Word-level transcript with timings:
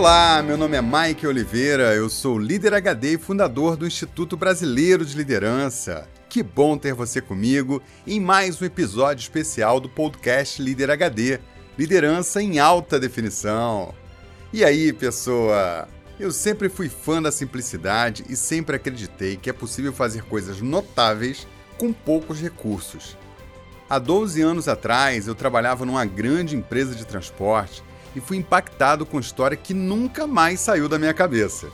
Olá, 0.00 0.42
meu 0.42 0.56
nome 0.56 0.78
é 0.78 0.80
Mike 0.80 1.26
Oliveira, 1.26 1.94
eu 1.94 2.08
sou 2.08 2.38
líder 2.38 2.72
HD 2.72 3.12
e 3.12 3.18
fundador 3.18 3.76
do 3.76 3.86
Instituto 3.86 4.34
Brasileiro 4.34 5.04
de 5.04 5.14
Liderança. 5.14 6.08
Que 6.26 6.42
bom 6.42 6.78
ter 6.78 6.94
você 6.94 7.20
comigo 7.20 7.82
em 8.06 8.18
mais 8.18 8.62
um 8.62 8.64
episódio 8.64 9.20
especial 9.20 9.78
do 9.78 9.90
podcast 9.90 10.62
Líder 10.62 10.90
HD 10.90 11.38
Liderança 11.78 12.42
em 12.42 12.58
Alta 12.58 12.98
Definição. 12.98 13.94
E 14.54 14.64
aí, 14.64 14.90
pessoa? 14.90 15.86
Eu 16.18 16.32
sempre 16.32 16.70
fui 16.70 16.88
fã 16.88 17.20
da 17.20 17.30
simplicidade 17.30 18.24
e 18.26 18.34
sempre 18.36 18.76
acreditei 18.76 19.36
que 19.36 19.50
é 19.50 19.52
possível 19.52 19.92
fazer 19.92 20.22
coisas 20.24 20.62
notáveis 20.62 21.46
com 21.76 21.92
poucos 21.92 22.40
recursos. 22.40 23.18
Há 23.86 23.98
12 23.98 24.40
anos 24.40 24.66
atrás, 24.66 25.26
eu 25.26 25.34
trabalhava 25.34 25.84
numa 25.84 26.06
grande 26.06 26.56
empresa 26.56 26.94
de 26.94 27.04
transporte 27.04 27.82
e 28.14 28.20
fui 28.20 28.36
impactado 28.36 29.06
com 29.06 29.20
história 29.20 29.56
que 29.56 29.74
nunca 29.74 30.26
mais 30.26 30.60
saiu 30.60 30.88
da 30.88 30.98
minha 30.98 31.14
cabeça. 31.14 31.68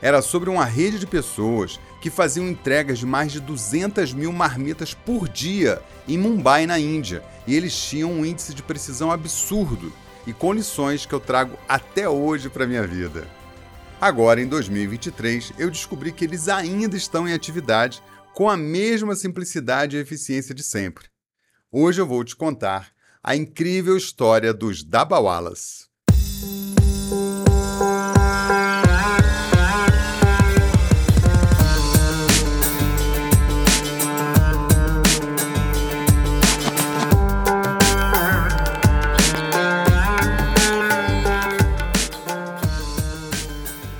Era 0.00 0.22
sobre 0.22 0.48
uma 0.48 0.64
rede 0.64 0.98
de 0.98 1.06
pessoas 1.06 1.80
que 2.00 2.10
faziam 2.10 2.46
entregas 2.46 2.98
de 2.98 3.06
mais 3.06 3.32
de 3.32 3.40
200 3.40 4.12
mil 4.12 4.32
marmitas 4.32 4.94
por 4.94 5.28
dia 5.28 5.82
em 6.06 6.16
Mumbai, 6.16 6.66
na 6.66 6.78
Índia, 6.78 7.22
e 7.46 7.54
eles 7.54 7.76
tinham 7.76 8.12
um 8.12 8.24
índice 8.24 8.54
de 8.54 8.62
precisão 8.62 9.10
absurdo 9.10 9.92
e 10.26 10.32
condições 10.32 11.04
que 11.04 11.12
eu 11.12 11.20
trago 11.20 11.58
até 11.68 12.08
hoje 12.08 12.48
para 12.48 12.66
minha 12.66 12.86
vida. 12.86 13.26
Agora, 14.00 14.40
em 14.40 14.46
2023, 14.46 15.54
eu 15.58 15.70
descobri 15.70 16.12
que 16.12 16.24
eles 16.24 16.48
ainda 16.48 16.96
estão 16.96 17.26
em 17.26 17.32
atividade 17.32 18.00
com 18.32 18.48
a 18.48 18.56
mesma 18.56 19.16
simplicidade 19.16 19.96
e 19.96 20.00
eficiência 20.00 20.54
de 20.54 20.62
sempre. 20.62 21.06
Hoje 21.72 22.00
eu 22.00 22.06
vou 22.06 22.22
te 22.22 22.36
contar 22.36 22.92
a 23.22 23.34
incrível 23.34 23.96
história 23.96 24.54
dos 24.54 24.82
Dabawalas. 24.82 25.88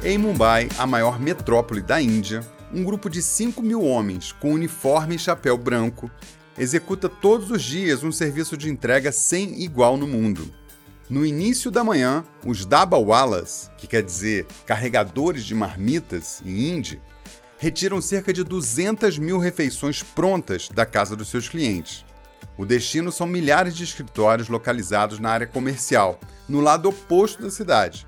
Em 0.02 0.16
Mumbai, 0.16 0.68
a 0.78 0.86
maior 0.86 1.20
metrópole 1.20 1.82
da 1.82 2.00
Índia, 2.00 2.40
um 2.72 2.82
grupo 2.82 3.10
de 3.10 3.20
5 3.20 3.62
mil 3.62 3.82
homens 3.84 4.32
com 4.32 4.54
uniforme 4.54 5.16
e 5.16 5.18
chapéu 5.18 5.58
branco 5.58 6.10
executa 6.58 7.08
todos 7.08 7.50
os 7.50 7.62
dias 7.62 8.02
um 8.02 8.10
serviço 8.10 8.56
de 8.56 8.68
entrega 8.68 9.12
sem 9.12 9.62
igual 9.62 9.96
no 9.96 10.06
mundo. 10.06 10.52
No 11.08 11.24
início 11.24 11.70
da 11.70 11.84
manhã, 11.84 12.24
os 12.44 12.66
Dabawalas, 12.66 13.70
que 13.78 13.86
quer 13.86 14.02
dizer 14.02 14.46
carregadores 14.66 15.44
de 15.44 15.54
marmitas 15.54 16.42
em 16.44 16.68
hindi, 16.68 17.00
retiram 17.58 18.00
cerca 18.00 18.32
de 18.32 18.44
200 18.44 19.18
mil 19.18 19.38
refeições 19.38 20.02
prontas 20.02 20.68
da 20.68 20.84
casa 20.84 21.16
dos 21.16 21.28
seus 21.28 21.48
clientes. 21.48 22.04
O 22.56 22.66
destino 22.66 23.12
são 23.12 23.26
milhares 23.26 23.74
de 23.74 23.84
escritórios 23.84 24.48
localizados 24.48 25.18
na 25.18 25.30
área 25.30 25.46
comercial, 25.46 26.18
no 26.48 26.60
lado 26.60 26.88
oposto 26.88 27.42
da 27.42 27.50
cidade. 27.50 28.06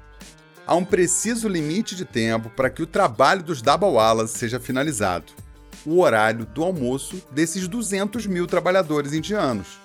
Há 0.67 0.75
um 0.75 0.85
preciso 0.85 1.49
limite 1.49 1.95
de 1.95 2.05
tempo 2.05 2.51
para 2.51 2.69
que 2.69 2.83
o 2.83 2.87
trabalho 2.87 3.43
dos 3.43 3.63
Dabawalas 3.63 4.33
seja 4.33 4.61
finalizado 4.61 5.33
o 5.85 6.01
horário 6.01 6.47
do 6.47 6.63
almoço 6.63 7.23
desses 7.31 7.67
200 7.67 8.27
mil 8.27 8.47
trabalhadores 8.47 9.13
indianos. 9.13 9.79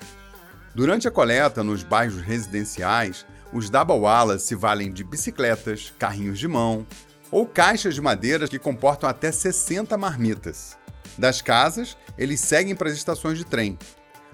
Durante 0.73 1.07
a 1.07 1.11
coleta 1.11 1.63
nos 1.63 1.83
bairros 1.83 2.21
residenciais, 2.21 3.25
os 3.53 3.69
Dabawalas 3.69 4.44
se 4.44 4.55
valem 4.55 4.91
de 4.91 5.03
bicicletas, 5.03 5.94
carrinhos 5.97 6.38
de 6.38 6.47
mão 6.47 6.85
ou 7.31 7.45
caixas 7.45 7.95
de 7.95 8.01
madeira 8.01 8.47
que 8.47 8.59
comportam 8.59 9.09
até 9.09 9.31
60 9.31 9.97
marmitas. 9.97 10.78
Das 11.17 11.41
casas, 11.41 11.97
eles 12.17 12.41
seguem 12.41 12.75
para 12.75 12.89
as 12.89 12.95
estações 12.95 13.38
de 13.38 13.45
trem, 13.45 13.79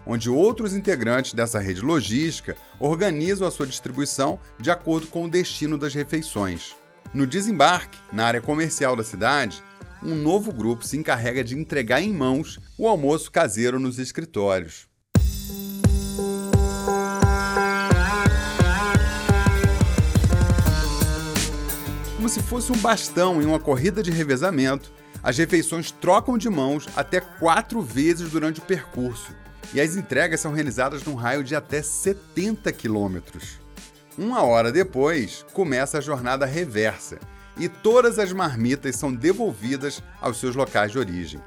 onde 0.06 0.30
outros 0.30 0.74
integrantes 0.74 1.34
dessa 1.34 1.60
rede 1.60 1.82
logística 1.82 2.56
organizam 2.80 3.48
a 3.48 3.52
sua 3.52 3.68
distribuição 3.68 4.40
de 4.60 4.72
acordo 4.72 5.08
com 5.08 5.26
o 5.26 5.30
destino 5.30 5.78
das 5.78 5.94
refeições. 5.94 6.76
No 7.14 7.28
desembarque, 7.28 8.00
na 8.12 8.26
área 8.26 8.42
comercial 8.42 8.96
da 8.96 9.04
cidade, 9.04 9.62
um 10.04 10.16
novo 10.16 10.52
grupo 10.52 10.86
se 10.86 10.98
encarrega 10.98 11.44
de 11.44 11.58
entregar 11.58 12.02
em 12.02 12.12
mãos 12.12 12.60
o 12.78 12.88
almoço 12.88 13.32
caseiro 13.32 13.80
nos 13.80 14.00
escritórios. 14.00 14.88
Como 22.16 22.30
se 22.30 22.42
fosse 22.42 22.72
um 22.72 22.78
bastão 22.78 23.42
em 23.42 23.46
uma 23.46 23.60
corrida 23.60 24.02
de 24.02 24.12
revezamento, 24.12 24.92
as 25.24 25.38
refeições 25.38 25.92
trocam 25.92 26.38
de 26.38 26.50
mãos 26.50 26.88
até 26.96 27.20
quatro 27.20 27.82
vezes 27.82 28.32
durante 28.32 28.60
o 28.60 28.64
percurso 28.64 29.36
e 29.74 29.80
as 29.80 29.96
entregas 29.96 30.40
são 30.40 30.52
realizadas 30.52 31.04
num 31.04 31.16
raio 31.16 31.44
de 31.44 31.56
até 31.56 31.82
70 31.82 32.72
quilômetros. 32.74 33.60
Uma 34.18 34.44
hora 34.44 34.72
depois, 34.72 35.46
começa 35.54 35.98
a 35.98 36.02
jornada 36.02 36.46
reversa, 36.46 37.20
e 37.58 37.68
todas 37.68 38.20
as 38.20 38.32
marmitas 38.32 38.96
são 38.96 39.14
devolvidas 39.14 40.02
aos 40.20 40.40
seus 40.40 40.56
locais 40.56 40.92
de 40.92 41.00
origem. 41.00 41.40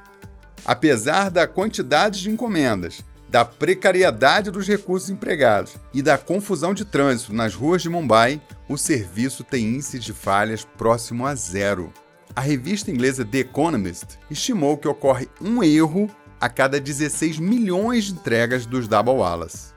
Apesar 0.64 1.30
da 1.30 1.46
quantidade 1.46 2.20
de 2.20 2.30
encomendas, 2.30 3.02
da 3.28 3.44
precariedade 3.44 4.50
dos 4.50 4.66
recursos 4.66 5.10
empregados 5.10 5.76
e 5.92 6.00
da 6.00 6.16
confusão 6.16 6.72
de 6.72 6.84
trânsito 6.84 7.32
nas 7.32 7.54
ruas 7.54 7.82
de 7.82 7.88
Mumbai, 7.88 8.40
o 8.68 8.78
serviço 8.78 9.42
tem 9.42 9.64
índice 9.64 9.98
de 9.98 10.12
falhas 10.12 10.64
próximo 10.64 11.26
a 11.26 11.34
zero. 11.34 11.92
A 12.36 12.40
revista 12.40 12.90
inglesa 12.90 13.24
The 13.24 13.38
Economist 13.38 14.18
estimou 14.30 14.78
que 14.78 14.88
ocorre 14.88 15.28
um 15.40 15.62
erro 15.64 16.08
a 16.40 16.48
cada 16.48 16.80
16 16.80 17.38
milhões 17.38 18.04
de 18.04 18.12
entregas 18.12 18.66
dos 18.66 18.86
Double 18.86 19.14
Wallace. 19.14 19.73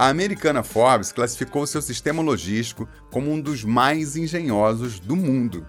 A 0.00 0.10
americana 0.10 0.62
Forbes 0.62 1.10
classificou 1.10 1.66
seu 1.66 1.82
sistema 1.82 2.22
logístico 2.22 2.88
como 3.10 3.32
um 3.32 3.40
dos 3.40 3.64
mais 3.64 4.16
engenhosos 4.16 5.00
do 5.00 5.16
mundo. 5.16 5.66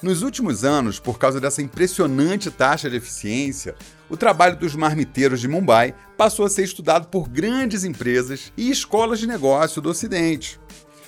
Nos 0.00 0.22
últimos 0.22 0.62
anos, 0.62 1.00
por 1.00 1.18
causa 1.18 1.40
dessa 1.40 1.60
impressionante 1.60 2.52
taxa 2.52 2.88
de 2.88 2.98
eficiência, 2.98 3.74
o 4.08 4.16
trabalho 4.16 4.56
dos 4.56 4.76
marmiteiros 4.76 5.40
de 5.40 5.48
Mumbai 5.48 5.92
passou 6.16 6.46
a 6.46 6.48
ser 6.48 6.62
estudado 6.62 7.08
por 7.08 7.28
grandes 7.28 7.82
empresas 7.82 8.52
e 8.56 8.70
escolas 8.70 9.18
de 9.18 9.26
negócio 9.26 9.82
do 9.82 9.90
Ocidente. 9.90 10.60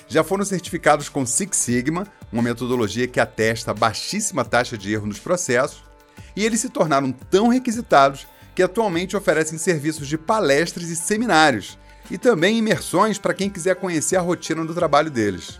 Já 0.05 0.21
foram 0.21 0.43
certificados 0.43 1.07
com 1.07 1.25
Six 1.25 1.55
Sigma, 1.55 2.05
uma 2.33 2.41
metodologia 2.41 3.07
que 3.07 3.21
atesta 3.21 3.71
a 3.71 3.73
baixíssima 3.73 4.43
taxa 4.43 4.77
de 4.77 4.91
erro 4.91 5.07
nos 5.07 5.19
processos, 5.19 5.85
e 6.35 6.43
eles 6.43 6.59
se 6.59 6.67
tornaram 6.67 7.13
tão 7.13 7.47
requisitados 7.47 8.27
que 8.53 8.61
atualmente 8.61 9.15
oferecem 9.15 9.57
serviços 9.57 10.05
de 10.05 10.17
palestras 10.17 10.89
e 10.89 10.97
seminários, 10.97 11.77
e 12.09 12.17
também 12.17 12.57
imersões 12.57 13.17
para 13.17 13.33
quem 13.33 13.49
quiser 13.49 13.75
conhecer 13.75 14.15
a 14.15 14.21
rotina 14.21 14.63
do 14.63 14.73
trabalho 14.73 15.09
deles. 15.09 15.59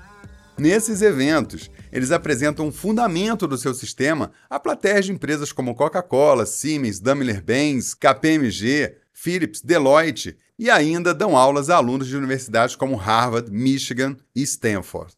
Nesses 0.58 1.02
eventos, 1.02 1.70
eles 1.92 2.12
apresentam 2.12 2.68
um 2.68 2.72
fundamento 2.72 3.46
do 3.46 3.58
seu 3.58 3.74
sistema 3.74 4.32
a 4.50 4.58
plateias 4.58 5.06
de 5.06 5.12
empresas 5.12 5.52
como 5.52 5.76
Coca-Cola, 5.76 6.46
Siemens, 6.46 7.00
Daimler-Benz, 7.00 7.94
KPMG, 7.94 8.96
Philips, 9.12 9.62
Deloitte 9.62 10.38
e 10.58 10.70
ainda 10.70 11.14
dão 11.14 11.36
aulas 11.36 11.70
a 11.70 11.76
alunos 11.76 12.08
de 12.08 12.16
universidades 12.16 12.76
como 12.76 12.96
Harvard, 12.96 13.52
Michigan 13.52 14.16
e 14.34 14.42
Stanford. 14.44 15.14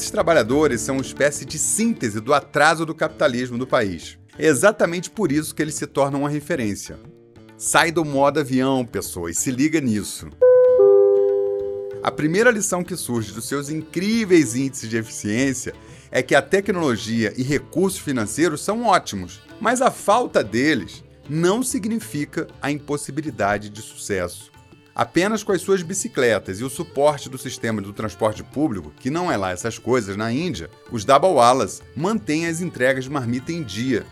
Esses 0.00 0.10
trabalhadores 0.10 0.80
são 0.80 0.96
uma 0.96 1.02
espécie 1.02 1.44
de 1.44 1.58
síntese 1.58 2.22
do 2.22 2.32
atraso 2.32 2.86
do 2.86 2.94
capitalismo 2.94 3.58
do 3.58 3.66
país. 3.66 4.16
É 4.38 4.46
exatamente 4.46 5.10
por 5.10 5.30
isso 5.30 5.54
que 5.54 5.60
eles 5.60 5.74
se 5.74 5.86
tornam 5.86 6.20
uma 6.20 6.30
referência. 6.30 6.98
Sai 7.58 7.92
do 7.92 8.02
modo 8.02 8.40
avião, 8.40 8.82
pessoas, 8.82 9.36
se 9.36 9.50
liga 9.50 9.78
nisso. 9.78 10.30
A 12.02 12.10
primeira 12.10 12.50
lição 12.50 12.82
que 12.82 12.96
surge 12.96 13.30
dos 13.32 13.44
seus 13.44 13.68
incríveis 13.68 14.56
índices 14.56 14.88
de 14.88 14.96
eficiência 14.96 15.74
é 16.10 16.22
que 16.22 16.34
a 16.34 16.40
tecnologia 16.40 17.34
e 17.36 17.42
recursos 17.42 18.00
financeiros 18.00 18.62
são 18.62 18.86
ótimos, 18.86 19.42
mas 19.60 19.82
a 19.82 19.90
falta 19.90 20.42
deles 20.42 21.04
não 21.28 21.62
significa 21.62 22.48
a 22.62 22.70
impossibilidade 22.70 23.68
de 23.68 23.82
sucesso. 23.82 24.50
Apenas 24.94 25.42
com 25.42 25.52
as 25.52 25.62
suas 25.62 25.82
bicicletas 25.82 26.60
e 26.60 26.64
o 26.64 26.70
suporte 26.70 27.28
do 27.28 27.38
sistema 27.38 27.80
do 27.80 27.92
transporte 27.92 28.42
público, 28.42 28.92
que 28.98 29.10
não 29.10 29.30
é 29.30 29.36
lá 29.36 29.52
essas 29.52 29.78
coisas 29.78 30.16
na 30.16 30.32
Índia, 30.32 30.68
os 30.90 31.04
Dabawalas 31.04 31.82
mantêm 31.96 32.46
as 32.46 32.60
entregas 32.60 33.04
de 33.04 33.10
marmita 33.10 33.52
em 33.52 33.62
dia. 33.62 34.04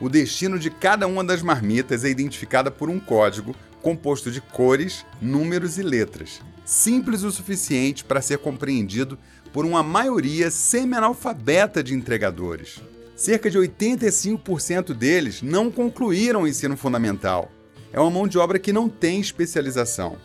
O 0.00 0.08
destino 0.08 0.58
de 0.58 0.70
cada 0.70 1.06
uma 1.06 1.22
das 1.22 1.40
marmitas 1.40 2.04
é 2.04 2.08
identificada 2.08 2.70
por 2.70 2.90
um 2.90 2.98
código 2.98 3.54
composto 3.80 4.30
de 4.30 4.40
cores, 4.40 5.04
números 5.20 5.78
e 5.78 5.82
letras, 5.82 6.40
simples 6.64 7.22
o 7.22 7.30
suficiente 7.30 8.02
para 8.02 8.22
ser 8.22 8.38
compreendido 8.38 9.18
por 9.52 9.64
uma 9.64 9.82
maioria 9.82 10.50
semi-analfabeta 10.50 11.82
de 11.82 11.94
entregadores. 11.94 12.82
cerca 13.14 13.48
de 13.48 13.56
85% 13.56 14.92
deles 14.92 15.40
não 15.40 15.70
concluíram 15.70 16.42
o 16.42 16.48
ensino 16.48 16.76
fundamental. 16.76 17.52
É 17.94 18.00
uma 18.00 18.10
mão 18.10 18.26
de 18.26 18.36
obra 18.36 18.58
que 18.58 18.72
não 18.72 18.88
tem 18.88 19.20
especialização. 19.20 20.16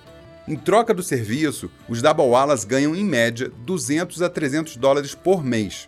Em 0.47 0.55
troca 0.55 0.91
do 0.91 1.03
serviço, 1.03 1.69
os 1.87 2.01
Dabawalas 2.01 2.65
ganham 2.65 2.95
em 2.95 3.05
média 3.05 3.51
200 3.63 4.23
a 4.23 4.29
300 4.29 4.75
dólares 4.75 5.13
por 5.13 5.43
mês, 5.43 5.87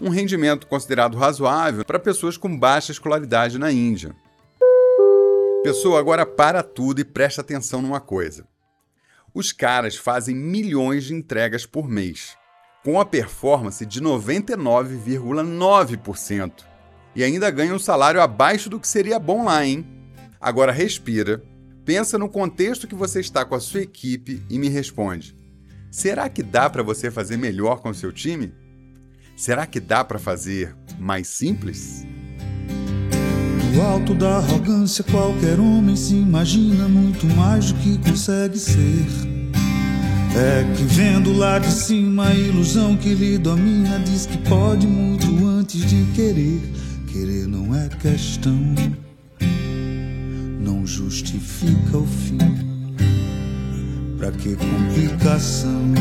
um 0.00 0.08
rendimento 0.08 0.66
considerado 0.66 1.18
razoável 1.18 1.84
para 1.84 1.98
pessoas 1.98 2.38
com 2.38 2.58
baixa 2.58 2.92
escolaridade 2.92 3.58
na 3.58 3.70
Índia. 3.70 4.16
Pessoa, 5.62 6.00
agora 6.00 6.24
para 6.24 6.62
tudo 6.62 7.02
e 7.02 7.04
presta 7.04 7.42
atenção 7.42 7.82
numa 7.82 8.00
coisa. 8.00 8.48
Os 9.34 9.52
caras 9.52 9.96
fazem 9.96 10.34
milhões 10.34 11.04
de 11.04 11.12
entregas 11.12 11.66
por 11.66 11.86
mês, 11.86 12.38
com 12.82 12.98
a 12.98 13.04
performance 13.04 13.84
de 13.84 14.00
99,9%. 14.00 16.64
E 17.14 17.22
ainda 17.22 17.50
ganham 17.50 17.76
um 17.76 17.78
salário 17.78 18.22
abaixo 18.22 18.70
do 18.70 18.80
que 18.80 18.88
seria 18.88 19.18
bom 19.18 19.44
lá, 19.44 19.66
hein? 19.66 19.97
Agora 20.40 20.72
respira, 20.72 21.42
pensa 21.84 22.16
no 22.16 22.28
contexto 22.28 22.86
que 22.86 22.94
você 22.94 23.20
está 23.20 23.44
com 23.44 23.54
a 23.54 23.60
sua 23.60 23.82
equipe 23.82 24.42
e 24.48 24.58
me 24.58 24.68
responde: 24.68 25.34
será 25.90 26.28
que 26.28 26.42
dá 26.42 26.70
para 26.70 26.82
você 26.82 27.10
fazer 27.10 27.36
melhor 27.36 27.80
com 27.80 27.90
o 27.90 27.94
seu 27.94 28.12
time? 28.12 28.52
Será 29.36 29.66
que 29.66 29.80
dá 29.80 30.04
para 30.04 30.18
fazer 30.18 30.74
mais 30.98 31.28
simples? 31.28 32.04
Do 33.72 33.82
alto 33.82 34.14
da 34.14 34.38
arrogância, 34.38 35.04
qualquer 35.04 35.60
homem 35.60 35.94
se 35.94 36.14
imagina 36.14 36.88
muito 36.88 37.26
mais 37.26 37.70
do 37.70 37.78
que 37.80 37.98
consegue 37.98 38.58
ser. 38.58 39.06
É 40.36 40.64
que 40.74 40.82
vendo 40.82 41.32
lá 41.32 41.58
de 41.58 41.70
cima 41.70 42.28
a 42.28 42.34
ilusão 42.34 42.96
que 42.96 43.14
lhe 43.14 43.38
domina, 43.38 43.98
diz 44.00 44.26
que 44.26 44.38
pode 44.48 44.86
muito 44.86 45.46
antes 45.46 45.84
de 45.84 46.04
querer. 46.14 46.60
Querer 47.12 47.46
não 47.46 47.74
é 47.74 47.88
questão, 47.88 48.74
não 50.68 50.86
justifica 50.86 51.96
o 51.96 52.06
fim. 52.06 52.36
Pra 54.18 54.30
que 54.30 54.54
complicação? 54.54 55.94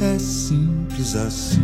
É 0.00 0.18
simples 0.18 1.14
assim. 1.14 1.60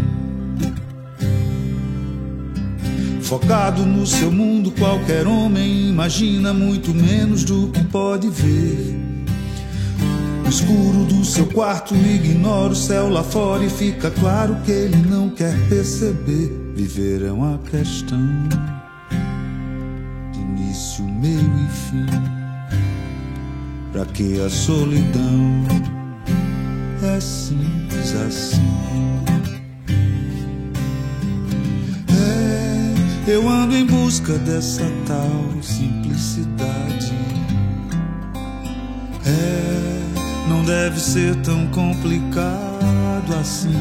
Focado 3.22 3.86
no 3.86 4.06
seu 4.06 4.30
mundo, 4.30 4.70
qualquer 4.72 5.26
homem 5.26 5.88
imagina 5.88 6.52
muito 6.52 6.92
menos 6.92 7.42
do 7.42 7.68
que 7.68 7.82
pode 7.84 8.28
ver. 8.28 8.94
No 10.42 10.50
escuro 10.50 11.06
do 11.06 11.24
seu 11.24 11.46
quarto, 11.46 11.94
ignora 11.94 12.74
o 12.74 12.76
céu 12.76 13.08
lá 13.08 13.22
fora 13.22 13.64
e 13.64 13.70
fica 13.70 14.10
claro 14.10 14.56
que 14.66 14.70
ele 14.70 14.96
não 15.08 15.30
quer 15.30 15.56
perceber. 15.70 16.74
Viver 16.74 17.22
é 17.22 17.32
uma 17.32 17.58
questão 17.70 18.18
meio 21.22 21.40
e 21.40 21.68
fim. 21.70 22.06
Pra 23.92 24.04
que 24.06 24.40
a 24.40 24.50
solidão 24.50 25.64
é 27.02 27.20
simples 27.20 28.14
assim. 28.14 28.72
Eu 33.24 33.48
ando 33.48 33.74
em 33.74 33.86
busca 33.86 34.36
dessa 34.38 34.84
tal 35.06 35.62
simplicidade. 35.62 37.14
É, 39.24 40.48
não 40.48 40.64
deve 40.64 41.00
ser 41.00 41.36
tão 41.36 41.66
complicado 41.68 43.32
assim. 43.40 43.80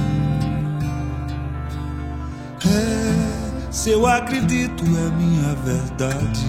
É, 2.65 3.71
se 3.71 3.89
eu 3.89 4.05
acredito 4.05 4.85
é 4.85 5.09
minha 5.17 5.55
verdade. 5.55 6.45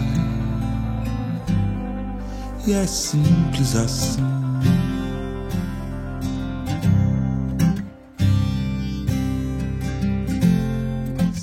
E 2.65 2.73
é 2.73 2.87
simples 2.87 3.75
assim. 3.75 4.23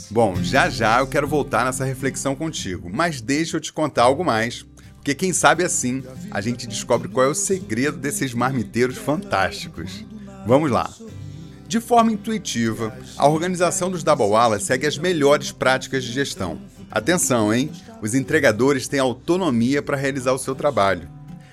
Bom, 0.09 0.35
já 0.41 0.69
já 0.69 0.99
eu 0.99 1.07
quero 1.07 1.27
voltar 1.27 1.65
nessa 1.65 1.83
reflexão 1.83 2.35
contigo, 2.35 2.89
mas 2.91 3.19
deixa 3.19 3.57
eu 3.57 3.61
te 3.61 3.73
contar 3.73 4.03
algo 4.03 4.23
mais, 4.23 4.65
porque 4.95 5.13
quem 5.13 5.33
sabe 5.33 5.63
assim 5.63 6.03
a 6.31 6.39
gente 6.39 6.67
descobre 6.67 7.09
qual 7.09 7.25
é 7.25 7.29
o 7.29 7.35
segredo 7.35 7.97
desses 7.97 8.33
marmiteiros 8.33 8.97
fantásticos. 8.97 10.05
Vamos 10.47 10.71
lá! 10.71 10.89
De 11.67 11.81
forma 11.81 12.13
intuitiva, 12.13 12.97
a 13.17 13.27
organização 13.27 13.91
dos 13.91 14.03
Dabawalas 14.03 14.63
segue 14.63 14.87
as 14.87 14.97
melhores 14.97 15.51
práticas 15.51 16.03
de 16.03 16.11
gestão. 16.11 16.59
Atenção, 16.91 17.53
hein? 17.53 17.71
Os 18.01 18.15
entregadores 18.15 18.87
têm 18.87 18.99
autonomia 18.99 19.81
para 19.81 19.97
realizar 19.97 20.33
o 20.33 20.39
seu 20.39 20.55
trabalho. 20.55 21.09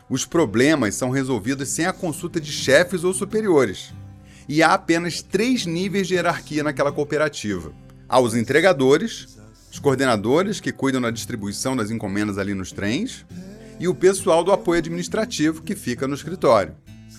Os 0.09 0.25
problemas 0.25 0.95
são 0.95 1.11
resolvidos 1.11 1.69
sem 1.69 1.87
a 1.87 1.93
consulta 1.93 2.41
de 2.41 2.53
chefes 2.53 3.05
ou 3.05 3.13
superiores. 3.13 3.93
E 4.49 4.63
há 4.63 4.75
apenas 4.75 5.23
três 5.23 5.67
níveis 5.67 6.07
de 6.07 6.15
hierarquia 6.15 6.63
naquela 6.63 6.93
cooperativa 6.93 7.73
aos 8.09 8.35
entregadores, 8.35 9.37
os 9.71 9.79
coordenadores 9.79 10.61
que 10.61 10.73
cuidam 10.73 11.01
da 11.01 11.11
distribuição 11.11 11.77
das 11.77 11.91
encomendas 11.91 12.39
ali 12.39 12.55
nos 12.55 12.73
trens 12.73 13.27
e 13.81 13.89
o 13.89 13.95
pessoal 13.95 14.45
do 14.45 14.53
apoio 14.53 14.79
administrativo 14.79 15.63
que 15.63 15.75
fica 15.75 16.07
no 16.07 16.15
escritório. 16.15 16.75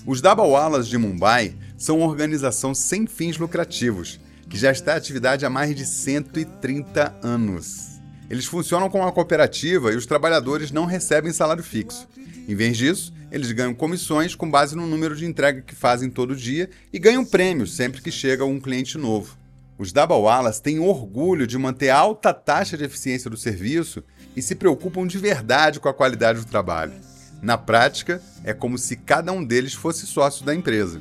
Os 0.06 0.22
Dabawalas 0.22 0.88
de 0.88 0.98
Mumbai 0.98 1.56
são 1.78 1.98
uma 1.98 2.08
organização 2.08 2.74
sem 2.74 3.06
fins 3.06 3.38
lucrativos, 3.38 4.20
que 4.50 4.58
já 4.58 4.72
está 4.72 4.94
em 4.94 4.98
atividade 4.98 5.46
há 5.46 5.50
mais 5.50 5.76
de 5.76 5.86
130 5.86 7.14
anos. 7.22 7.97
Eles 8.30 8.46
funcionam 8.46 8.90
como 8.90 9.04
uma 9.04 9.12
cooperativa 9.12 9.92
e 9.92 9.96
os 9.96 10.06
trabalhadores 10.06 10.72
não 10.72 10.86
recebem 10.86 11.32
salário 11.32 11.64
fixo. 11.64 12.08
Em 12.48 12.56
vez 12.56 12.78
disso, 12.78 13.14
eles 13.32 13.52
ganham 13.52 13.74
comissões 13.74 14.36
com 14.36 14.50
base 14.50 14.76
no 14.76 14.88
número 14.88 15.16
de 15.16 15.26
entrega 15.26 15.62
que 15.62 15.76
fazem 15.76 16.10
todo 16.10 16.36
dia 16.36 16.70
e 16.92 17.00
ganham 17.00 17.26
prêmios 17.26 17.76
sempre 17.76 18.02
que 18.02 18.12
chega 18.12 18.46
um 18.46 18.60
cliente 18.60 18.98
novo. 18.98 19.38
Os 19.78 19.94
Dabawalas 19.94 20.60
têm 20.60 20.80
orgulho 20.80 21.46
de 21.46 21.58
manter 21.58 21.90
alta 21.90 22.34
taxa 22.34 22.78
de 22.78 22.84
eficiência 22.84 23.30
do 23.30 23.38
serviço 23.38 24.04
e 24.36 24.42
se 24.42 24.56
preocupam 24.56 25.06
de 25.06 25.18
verdade 25.18 25.80
com 25.80 25.88
a 25.88 25.94
qualidade 25.94 26.40
do 26.40 26.48
trabalho. 26.48 26.94
Na 27.42 27.58
prática, 27.58 28.22
é 28.44 28.54
como 28.54 28.78
se 28.78 28.96
cada 28.96 29.32
um 29.32 29.44
deles 29.44 29.74
fosse 29.74 30.08
sócio 30.08 30.44
da 30.44 30.56
empresa. 30.56 31.00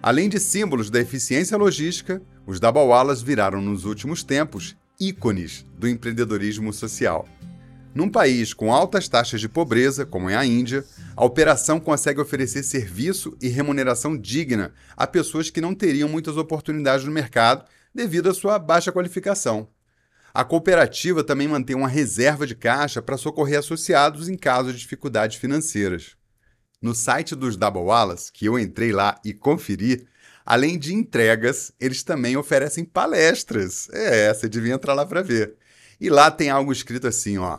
Além 0.00 0.28
de 0.28 0.38
símbolos 0.38 0.88
da 0.88 1.00
eficiência 1.00 1.56
logística, 1.56 2.22
os 2.46 2.60
Dabawalas 2.60 3.20
viraram 3.20 3.60
nos 3.60 3.84
últimos 3.84 4.22
tempos 4.22 4.76
ícones 4.98 5.64
do 5.78 5.88
empreendedorismo 5.88 6.72
social. 6.72 7.28
Num 7.94 8.10
país 8.10 8.52
com 8.52 8.72
altas 8.72 9.08
taxas 9.08 9.40
de 9.40 9.48
pobreza, 9.48 10.04
como 10.04 10.28
é 10.28 10.36
a 10.36 10.44
Índia, 10.44 10.84
a 11.16 11.24
operação 11.24 11.80
consegue 11.80 12.20
oferecer 12.20 12.62
serviço 12.62 13.36
e 13.40 13.48
remuneração 13.48 14.16
digna 14.16 14.74
a 14.96 15.06
pessoas 15.06 15.48
que 15.48 15.62
não 15.62 15.74
teriam 15.74 16.08
muitas 16.08 16.36
oportunidades 16.36 17.06
no 17.06 17.12
mercado 17.12 17.64
devido 17.94 18.28
à 18.28 18.34
sua 18.34 18.58
baixa 18.58 18.92
qualificação. 18.92 19.68
A 20.34 20.44
cooperativa 20.44 21.24
também 21.24 21.48
mantém 21.48 21.74
uma 21.74 21.88
reserva 21.88 22.46
de 22.46 22.54
caixa 22.54 23.00
para 23.00 23.16
socorrer 23.16 23.58
associados 23.58 24.28
em 24.28 24.36
caso 24.36 24.70
de 24.70 24.78
dificuldades 24.78 25.38
financeiras. 25.38 26.16
No 26.82 26.94
site 26.94 27.34
dos 27.34 27.56
Double 27.56 27.80
Wallace, 27.80 28.30
que 28.30 28.44
eu 28.44 28.58
entrei 28.58 28.92
lá 28.92 29.18
e 29.24 29.32
conferi, 29.32 30.06
além 30.46 30.78
de 30.78 30.94
entregas, 30.94 31.72
eles 31.78 32.02
também 32.02 32.36
oferecem 32.36 32.84
palestras. 32.84 33.88
É, 33.90 34.32
você 34.32 34.48
devia 34.48 34.74
entrar 34.74 34.94
lá 34.94 35.04
para 35.04 35.20
ver. 35.20 35.56
E 36.00 36.08
lá 36.08 36.30
tem 36.30 36.48
algo 36.48 36.72
escrito 36.72 37.06
assim, 37.06 37.36
ó: 37.36 37.58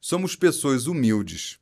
Somos 0.00 0.34
pessoas 0.34 0.86
humildes. 0.86 1.58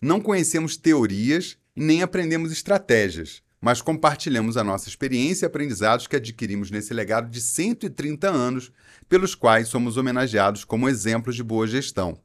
Não 0.00 0.20
conhecemos 0.20 0.76
teorias 0.76 1.56
nem 1.74 2.02
aprendemos 2.02 2.52
estratégias 2.52 3.42
mas 3.62 3.80
compartilhamos 3.80 4.56
a 4.56 4.64
nossa 4.64 4.88
experiência 4.88 5.44
e 5.44 5.46
aprendizados 5.46 6.08
que 6.08 6.16
adquirimos 6.16 6.68
nesse 6.68 6.92
legado 6.92 7.30
de 7.30 7.40
130 7.40 8.28
anos, 8.28 8.72
pelos 9.08 9.36
quais 9.36 9.68
somos 9.68 9.96
homenageados 9.96 10.64
como 10.64 10.88
exemplos 10.88 11.36
de 11.36 11.44
boa 11.44 11.64
gestão. 11.68 12.20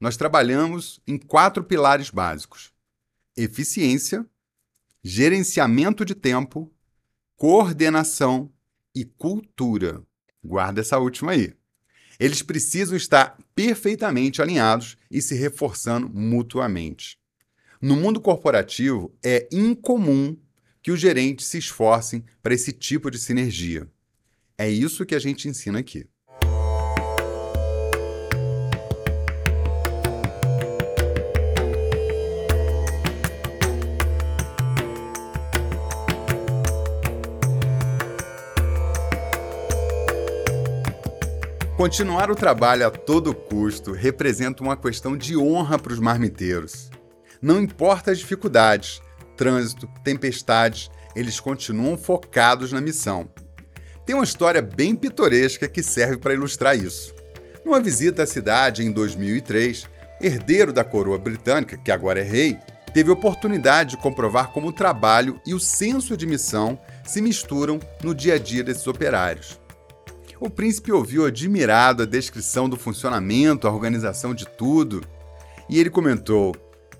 Nós 0.00 0.16
trabalhamos 0.16 0.98
em 1.06 1.18
quatro 1.18 1.62
pilares 1.62 2.08
básicos: 2.08 2.72
eficiência, 3.36 4.24
gerenciamento 5.04 6.06
de 6.06 6.14
tempo, 6.14 6.72
coordenação 7.42 8.52
e 8.94 9.04
cultura. 9.04 10.00
Guarda 10.44 10.80
essa 10.80 10.96
última 11.00 11.32
aí. 11.32 11.52
Eles 12.20 12.40
precisam 12.40 12.96
estar 12.96 13.36
perfeitamente 13.52 14.40
alinhados 14.40 14.96
e 15.10 15.20
se 15.20 15.34
reforçando 15.34 16.08
mutuamente. 16.08 17.18
No 17.80 17.96
mundo 17.96 18.20
corporativo, 18.20 19.12
é 19.24 19.48
incomum 19.50 20.36
que 20.80 20.92
os 20.92 21.00
gerentes 21.00 21.46
se 21.46 21.58
esforcem 21.58 22.24
para 22.40 22.54
esse 22.54 22.70
tipo 22.72 23.10
de 23.10 23.18
sinergia. 23.18 23.90
É 24.56 24.70
isso 24.70 25.04
que 25.04 25.16
a 25.16 25.18
gente 25.18 25.48
ensina 25.48 25.80
aqui. 25.80 26.06
Continuar 41.82 42.30
o 42.30 42.36
trabalho 42.36 42.86
a 42.86 42.92
todo 42.92 43.34
custo 43.34 43.90
representa 43.90 44.62
uma 44.62 44.76
questão 44.76 45.16
de 45.16 45.36
honra 45.36 45.76
para 45.80 45.92
os 45.92 45.98
marmiteiros. 45.98 46.88
Não 47.42 47.60
importa 47.60 48.12
as 48.12 48.20
dificuldades, 48.20 49.02
trânsito, 49.36 49.88
tempestades, 50.04 50.88
eles 51.16 51.40
continuam 51.40 51.98
focados 51.98 52.70
na 52.70 52.80
missão. 52.80 53.28
Tem 54.06 54.14
uma 54.14 54.22
história 54.22 54.62
bem 54.62 54.94
pitoresca 54.94 55.68
que 55.68 55.82
serve 55.82 56.18
para 56.18 56.34
ilustrar 56.34 56.78
isso. 56.78 57.12
Numa 57.64 57.80
visita 57.80 58.22
à 58.22 58.26
cidade 58.26 58.84
em 58.84 58.92
2003, 58.92 59.88
herdeiro 60.20 60.72
da 60.72 60.84
coroa 60.84 61.18
britânica, 61.18 61.76
que 61.76 61.90
agora 61.90 62.20
é 62.20 62.22
rei, 62.22 62.60
teve 62.94 63.10
oportunidade 63.10 63.90
de 63.90 63.96
comprovar 63.96 64.52
como 64.52 64.68
o 64.68 64.72
trabalho 64.72 65.40
e 65.44 65.52
o 65.52 65.58
senso 65.58 66.16
de 66.16 66.28
missão 66.28 66.78
se 67.04 67.20
misturam 67.20 67.80
no 68.04 68.14
dia 68.14 68.34
a 68.34 68.38
dia 68.38 68.62
desses 68.62 68.86
operários. 68.86 69.60
O 70.44 70.50
príncipe 70.50 70.90
ouviu 70.90 71.24
admirado 71.24 72.02
a 72.02 72.04
descrição 72.04 72.68
do 72.68 72.76
funcionamento, 72.76 73.68
a 73.68 73.70
organização 73.70 74.34
de 74.34 74.44
tudo, 74.44 75.00
e 75.70 75.78
ele 75.78 75.88
comentou: 75.88 76.52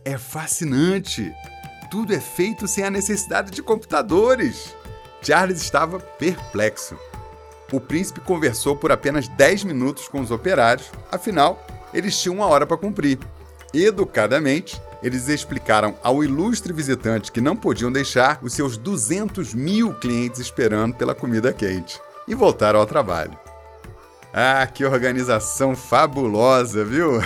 É 0.04 0.16
fascinante! 0.16 1.34
Tudo 1.90 2.14
é 2.14 2.20
feito 2.20 2.68
sem 2.68 2.84
a 2.84 2.90
necessidade 2.90 3.50
de 3.50 3.60
computadores. 3.60 4.72
Charles 5.20 5.60
estava 5.60 5.98
perplexo. 5.98 6.96
O 7.72 7.80
príncipe 7.80 8.20
conversou 8.20 8.76
por 8.76 8.92
apenas 8.92 9.26
10 9.26 9.64
minutos 9.64 10.06
com 10.06 10.20
os 10.20 10.30
operários, 10.30 10.92
afinal, 11.10 11.66
eles 11.92 12.16
tinham 12.16 12.36
uma 12.36 12.46
hora 12.46 12.64
para 12.64 12.76
cumprir. 12.76 13.18
Educadamente, 13.74 14.80
eles 15.02 15.26
explicaram 15.26 15.96
ao 16.00 16.22
ilustre 16.22 16.72
visitante 16.72 17.32
que 17.32 17.40
não 17.40 17.56
podiam 17.56 17.90
deixar 17.90 18.38
os 18.40 18.52
seus 18.52 18.76
200 18.76 19.52
mil 19.52 19.94
clientes 19.94 20.38
esperando 20.38 20.94
pela 20.94 21.12
comida 21.12 21.52
quente 21.52 22.00
e 22.26 22.34
voltaram 22.34 22.80
ao 22.80 22.86
trabalho. 22.86 23.38
Ah, 24.32 24.66
que 24.66 24.82
organização 24.84 25.76
fabulosa, 25.76 26.84
viu? 26.84 27.20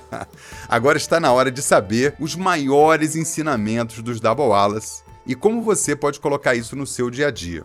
Agora 0.68 0.98
está 0.98 1.18
na 1.18 1.32
hora 1.32 1.50
de 1.50 1.62
saber 1.62 2.14
os 2.20 2.36
maiores 2.36 3.16
ensinamentos 3.16 4.02
dos 4.02 4.20
Double 4.20 4.48
Wallace 4.48 5.02
e 5.26 5.34
como 5.34 5.62
você 5.62 5.96
pode 5.96 6.20
colocar 6.20 6.54
isso 6.54 6.76
no 6.76 6.86
seu 6.86 7.08
dia 7.08 7.28
a 7.28 7.30
dia. 7.30 7.64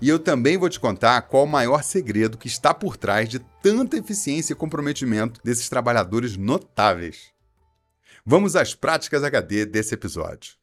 E 0.00 0.08
eu 0.08 0.18
também 0.18 0.56
vou 0.56 0.68
te 0.68 0.78
contar 0.78 1.20
qual 1.22 1.44
o 1.44 1.48
maior 1.48 1.82
segredo 1.82 2.38
que 2.38 2.46
está 2.46 2.72
por 2.72 2.96
trás 2.96 3.28
de 3.28 3.40
tanta 3.60 3.98
eficiência 3.98 4.52
e 4.52 4.56
comprometimento 4.56 5.40
desses 5.42 5.68
trabalhadores 5.68 6.36
notáveis. 6.36 7.32
Vamos 8.24 8.54
às 8.54 8.74
práticas 8.74 9.24
HD 9.24 9.66
desse 9.66 9.94
episódio. 9.94 10.59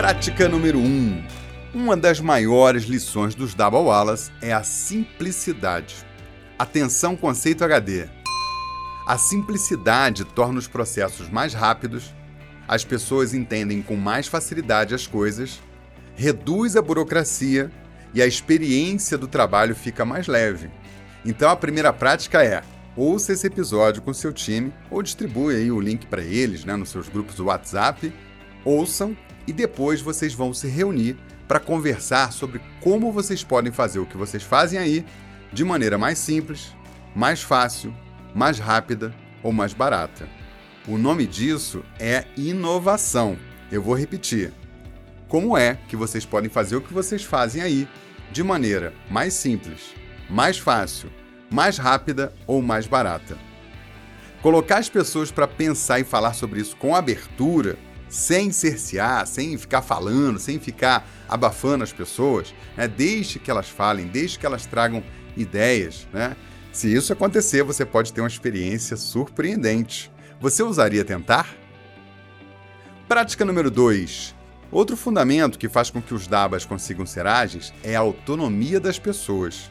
Prática 0.00 0.48
número 0.48 0.78
1. 0.78 0.82
Um. 0.82 1.22
Uma 1.74 1.94
das 1.94 2.20
maiores 2.20 2.84
lições 2.84 3.34
dos 3.34 3.52
Double 3.52 3.80
Wallace 3.80 4.32
é 4.40 4.50
a 4.50 4.62
simplicidade. 4.62 5.94
Atenção 6.58 7.14
conceito 7.14 7.62
HD. 7.62 8.08
A 9.06 9.18
simplicidade 9.18 10.24
torna 10.24 10.58
os 10.58 10.66
processos 10.66 11.28
mais 11.28 11.52
rápidos, 11.52 12.14
as 12.66 12.82
pessoas 12.82 13.34
entendem 13.34 13.82
com 13.82 13.94
mais 13.94 14.26
facilidade 14.26 14.94
as 14.94 15.06
coisas, 15.06 15.60
reduz 16.16 16.76
a 16.76 16.82
burocracia 16.82 17.70
e 18.14 18.22
a 18.22 18.26
experiência 18.26 19.18
do 19.18 19.28
trabalho 19.28 19.76
fica 19.76 20.02
mais 20.02 20.26
leve. 20.26 20.70
Então 21.26 21.50
a 21.50 21.56
primeira 21.56 21.92
prática 21.92 22.42
é: 22.42 22.62
ouça 22.96 23.34
esse 23.34 23.46
episódio 23.46 24.00
com 24.00 24.14
seu 24.14 24.32
time 24.32 24.72
ou 24.90 25.02
distribui 25.02 25.56
aí 25.56 25.70
o 25.70 25.78
link 25.78 26.06
para 26.06 26.22
eles 26.22 26.64
né, 26.64 26.74
nos 26.74 26.88
seus 26.88 27.06
grupos 27.06 27.34
do 27.34 27.44
WhatsApp. 27.44 28.10
Ouçam 28.64 29.14
e 29.50 29.52
depois 29.52 30.00
vocês 30.00 30.32
vão 30.32 30.54
se 30.54 30.68
reunir 30.68 31.16
para 31.48 31.58
conversar 31.58 32.32
sobre 32.32 32.60
como 32.80 33.10
vocês 33.10 33.42
podem 33.42 33.72
fazer 33.72 33.98
o 33.98 34.06
que 34.06 34.16
vocês 34.16 34.44
fazem 34.44 34.78
aí 34.78 35.04
de 35.52 35.64
maneira 35.64 35.98
mais 35.98 36.18
simples, 36.18 36.72
mais 37.16 37.42
fácil, 37.42 37.92
mais 38.32 38.60
rápida 38.60 39.12
ou 39.42 39.50
mais 39.50 39.74
barata. 39.74 40.28
O 40.86 40.96
nome 40.96 41.26
disso 41.26 41.84
é 41.98 42.26
inovação. 42.36 43.36
Eu 43.72 43.82
vou 43.82 43.92
repetir. 43.92 44.52
Como 45.28 45.58
é 45.58 45.76
que 45.88 45.96
vocês 45.96 46.24
podem 46.24 46.48
fazer 46.48 46.76
o 46.76 46.80
que 46.80 46.94
vocês 46.94 47.24
fazem 47.24 47.60
aí 47.60 47.88
de 48.30 48.44
maneira 48.44 48.94
mais 49.10 49.34
simples, 49.34 49.96
mais 50.28 50.58
fácil, 50.58 51.10
mais 51.50 51.76
rápida 51.76 52.32
ou 52.46 52.62
mais 52.62 52.86
barata? 52.86 53.36
Colocar 54.42 54.78
as 54.78 54.88
pessoas 54.88 55.32
para 55.32 55.48
pensar 55.48 55.98
e 55.98 56.04
falar 56.04 56.34
sobre 56.34 56.60
isso 56.60 56.76
com 56.76 56.94
abertura 56.94 57.76
sem 58.10 58.50
cercear, 58.50 59.24
sem 59.26 59.56
ficar 59.56 59.80
falando, 59.80 60.38
sem 60.38 60.58
ficar 60.58 61.08
abafando 61.28 61.84
as 61.84 61.92
pessoas, 61.92 62.52
né? 62.76 62.88
deixe 62.88 63.38
que 63.38 63.50
elas 63.50 63.68
falem, 63.68 64.08
deixe 64.08 64.38
que 64.38 64.44
elas 64.44 64.66
tragam 64.66 65.02
ideias. 65.36 66.08
Né? 66.12 66.36
Se 66.72 66.92
isso 66.92 67.12
acontecer, 67.12 67.62
você 67.62 67.86
pode 67.86 68.12
ter 68.12 68.20
uma 68.20 68.28
experiência 68.28 68.96
surpreendente. 68.96 70.10
Você 70.40 70.62
ousaria 70.62 71.04
tentar? 71.04 71.54
Prática 73.06 73.44
número 73.44 73.70
2. 73.70 74.34
Outro 74.72 74.96
fundamento 74.96 75.58
que 75.58 75.68
faz 75.68 75.90
com 75.90 76.02
que 76.02 76.14
os 76.14 76.26
dabas 76.26 76.64
consigam 76.64 77.06
ser 77.06 77.26
ágeis 77.26 77.72
é 77.82 77.96
a 77.96 78.00
autonomia 78.00 78.80
das 78.80 78.98
pessoas. 78.98 79.70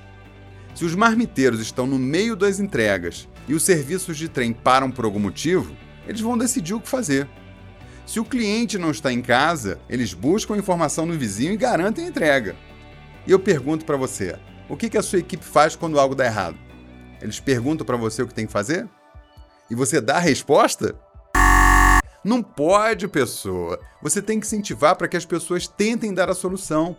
Se 0.75 0.86
os 0.86 0.96
marmiteiros 0.96 1.60
estão 1.60 1.88
no 1.88 1.98
meio 1.98 2.36
das 2.36 2.60
entregas 2.60 3.27
e 3.48 3.53
os 3.53 3.63
serviços 3.63 4.17
de 4.17 4.29
trem 4.29 4.53
param 4.53 4.91
por 4.91 5.05
algum 5.05 5.19
motivo, 5.19 5.75
eles 6.08 6.22
vão 6.22 6.38
decidir 6.38 6.74
o 6.74 6.79
que 6.79 6.88
fazer. 6.88 7.27
Se 8.09 8.19
o 8.19 8.25
cliente 8.25 8.79
não 8.79 8.89
está 8.89 9.13
em 9.13 9.21
casa, 9.21 9.79
eles 9.87 10.15
buscam 10.15 10.57
informação 10.57 11.05
no 11.05 11.13
vizinho 11.13 11.53
e 11.53 11.57
garantem 11.57 12.05
a 12.05 12.07
entrega. 12.07 12.55
E 13.27 13.29
eu 13.29 13.37
pergunto 13.37 13.85
para 13.85 13.97
você: 13.97 14.35
o 14.67 14.75
que, 14.75 14.89
que 14.89 14.97
a 14.97 15.03
sua 15.03 15.19
equipe 15.19 15.45
faz 15.45 15.75
quando 15.75 15.99
algo 15.99 16.15
dá 16.15 16.25
errado? 16.25 16.57
Eles 17.21 17.39
perguntam 17.39 17.85
para 17.85 17.97
você 17.97 18.23
o 18.23 18.27
que 18.27 18.33
tem 18.33 18.47
que 18.47 18.51
fazer? 18.51 18.89
E 19.69 19.75
você 19.75 20.01
dá 20.01 20.15
a 20.15 20.19
resposta? 20.19 20.99
Não 22.23 22.41
pode, 22.41 23.07
pessoa. 23.07 23.79
Você 24.01 24.23
tem 24.23 24.39
que 24.39 24.47
incentivar 24.47 24.95
para 24.95 25.07
que 25.07 25.15
as 25.15 25.25
pessoas 25.25 25.67
tentem 25.67 26.11
dar 26.11 26.31
a 26.31 26.33
solução. 26.33 26.97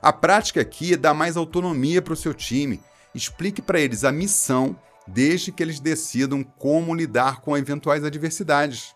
A 0.00 0.12
prática 0.12 0.60
aqui 0.60 0.92
é 0.92 0.96
dar 0.96 1.12
mais 1.12 1.36
autonomia 1.36 2.00
para 2.00 2.12
o 2.12 2.16
seu 2.16 2.32
time. 2.32 2.80
Explique 3.12 3.60
para 3.60 3.80
eles 3.80 4.04
a 4.04 4.12
missão, 4.12 4.78
desde 5.08 5.50
que 5.50 5.60
eles 5.60 5.80
decidam 5.80 6.44
como 6.44 6.94
lidar 6.94 7.40
com 7.40 7.58
eventuais 7.58 8.04
adversidades. 8.04 8.95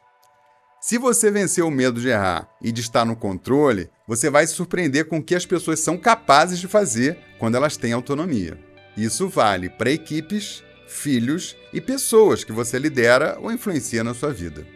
Se 0.81 0.97
você 0.97 1.31
vencer 1.31 1.63
o 1.63 1.71
medo 1.71 2.01
de 2.01 2.09
errar 2.09 2.49
e 2.59 2.73
de 2.73 2.81
estar 2.81 3.05
no 3.05 3.15
controle, 3.15 3.91
você 4.09 4.31
vai 4.31 4.47
se 4.47 4.55
surpreender 4.55 5.07
com 5.09 5.19
o 5.19 5.23
que 5.23 5.35
as 5.35 5.45
pessoas 5.45 5.81
são 5.81 5.99
capazes 5.99 6.59
de 6.59 6.67
fazer 6.67 7.19
quando 7.39 7.55
elas 7.55 7.77
têm 7.77 7.93
autonomia. 7.93 8.59
Isso 8.97 9.29
vale 9.29 9.69
para 9.69 9.91
equipes, 9.91 10.65
filhos 10.89 11.55
e 11.71 11.83
pessoas 11.83 12.45
que 12.45 12.51
você 12.51 12.79
lidera 12.79 13.37
ou 13.43 13.53
influencia 13.53 14.03
na 14.03 14.15
sua 14.15 14.33
vida. 14.33 14.67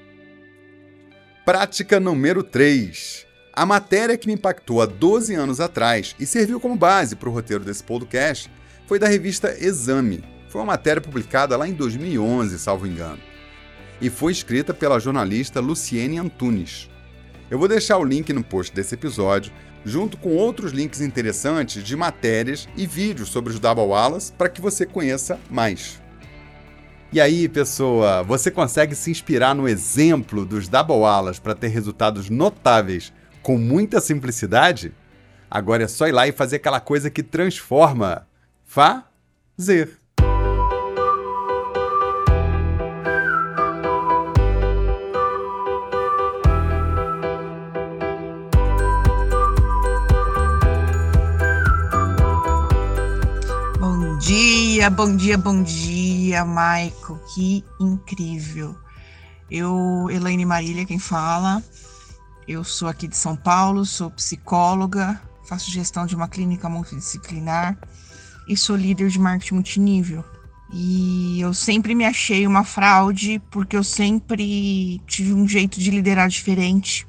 Prática 1.43 1.99
número 1.99 2.43
3. 2.43 3.27
A 3.55 3.65
matéria 3.65 4.19
que 4.19 4.27
me 4.27 4.35
impactou 4.35 4.83
há 4.83 4.87
12 4.87 5.35
anos 5.35 5.59
atrás 5.59 6.15
e 6.21 6.27
serviu 6.27 6.61
como 6.61 6.77
base 6.77 7.17
para 7.17 7.31
o 7.31 7.33
roteiro 7.33 7.65
desse 7.65 7.83
podcast 7.83 8.51
foi 8.87 8.99
da 8.99 9.09
revista 9.09 9.57
Exame. 9.59 10.23
Foi 10.51 10.61
uma 10.61 10.73
matéria 10.73 11.01
publicada 11.01 11.57
lá 11.57 11.67
em 11.67 11.73
2011, 11.73 12.59
salvo 12.59 12.87
engano 12.87 13.34
e 14.01 14.11
foi 14.11 14.33
escrita 14.33 14.75
pela 14.75 14.99
jornalista 14.99 15.61
Luciene 15.61 16.19
Antunes. 16.19 16.91
Eu 17.51 17.59
vou 17.59 17.69
deixar 17.69 17.99
o 17.99 18.05
link 18.05 18.33
no 18.33 18.43
post 18.43 18.75
desse 18.75 18.95
episódio, 18.95 19.53
junto 19.85 20.17
com 20.17 20.31
outros 20.31 20.73
links 20.73 21.01
interessantes 21.01 21.83
de 21.85 21.95
matérias 21.95 22.69
e 22.77 22.87
vídeos 22.87 23.29
sobre 23.29 23.53
os 23.53 23.61
Double 23.61 23.85
Wallace 23.85 24.33
para 24.33 24.49
que 24.49 24.61
você 24.61 24.87
conheça 24.87 25.39
mais. 25.51 26.03
E 27.13 27.21
aí, 27.21 27.49
pessoa, 27.49 28.25
você 28.25 28.51
consegue 28.51 28.95
se 28.95 29.11
inspirar 29.11 29.55
no 29.55 29.69
exemplo 29.69 30.45
dos 30.45 30.69
Double 30.69 30.97
Wallace 30.97 31.41
para 31.41 31.55
ter 31.55 31.69
resultados 31.69 32.29
notáveis 32.29 33.13
com 33.41 33.57
muita 33.57 34.01
simplicidade? 34.01 34.93
Agora 35.49 35.85
é 35.85 35.87
só 35.87 36.09
ir 36.09 36.13
lá 36.13 36.27
e 36.27 36.33
fazer 36.33 36.57
aquela 36.57 36.81
coisa 36.81 37.09
que 37.11 37.23
transforma. 37.23 38.27
Fazer. 38.65 40.01
Dia, 54.85 54.91
bom 54.91 55.17
dia, 55.17 55.39
bom 55.39 55.63
dia, 55.63 56.45
Maico. 56.45 57.19
Que 57.33 57.65
incrível. 57.81 58.77
Eu, 59.51 60.09
Elaine 60.11 60.45
Marília, 60.45 60.85
quem 60.85 60.99
fala. 60.99 61.65
Eu 62.47 62.63
sou 62.63 62.87
aqui 62.87 63.09
de 63.09 63.17
São 63.17 63.35
Paulo, 63.35 63.87
sou 63.87 64.11
psicóloga, 64.11 65.19
faço 65.49 65.71
gestão 65.71 66.05
de 66.05 66.15
uma 66.15 66.29
clínica 66.29 66.69
multidisciplinar 66.69 67.79
e 68.47 68.59
sou 68.59 68.77
líder 68.77 69.09
de 69.09 69.19
marketing 69.19 69.55
multinível. 69.55 70.23
E 70.71 71.41
eu 71.41 71.55
sempre 71.55 71.95
me 71.95 72.05
achei 72.05 72.47
uma 72.47 72.63
fraude 72.63 73.41
porque 73.51 73.75
eu 73.75 73.85
sempre 73.85 75.01
tive 75.07 75.33
um 75.33 75.49
jeito 75.49 75.81
de 75.81 75.91
liderar 75.91 76.29
diferente. 76.29 77.07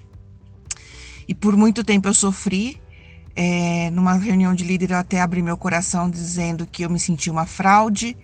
E 1.28 1.36
por 1.36 1.58
muito 1.58 1.84
tempo 1.84 2.08
eu 2.08 2.14
sofri. 2.14 2.80
É, 3.36 3.90
numa 3.92 4.14
reunião 4.14 4.56
de 4.56 4.64
líder 4.64 4.92
eu 4.92 4.98
até 4.98 5.20
abri 5.20 5.42
meu 5.42 5.58
coração 5.58 6.10
dizendo 6.10 6.66
que 6.66 6.84
eu 6.84 6.90
me 6.90 7.00
sentia 7.00 7.34
uma 7.34 7.46
fraude, 7.46 8.16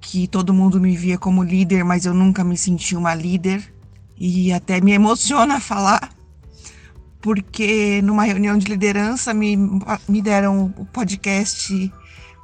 que 0.00 0.28
todo 0.28 0.52
mundo 0.52 0.80
me 0.80 0.94
via 0.94 1.16
como 1.16 1.42
líder, 1.42 1.84
mas 1.84 2.04
eu 2.04 2.12
nunca 2.12 2.44
me 2.44 2.56
senti 2.56 2.94
uma 2.94 3.14
líder. 3.14 3.72
E 4.18 4.52
até 4.52 4.80
me 4.80 4.92
emociona 4.92 5.58
falar, 5.60 6.10
porque 7.20 8.02
numa 8.02 8.24
reunião 8.24 8.58
de 8.58 8.66
liderança 8.66 9.32
me, 9.32 9.56
me 10.08 10.20
deram 10.20 10.74
o 10.76 10.84
podcast 10.84 11.90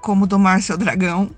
Como 0.00 0.26
Domar 0.26 0.62
Seu 0.62 0.78
Dragão. 0.78 1.30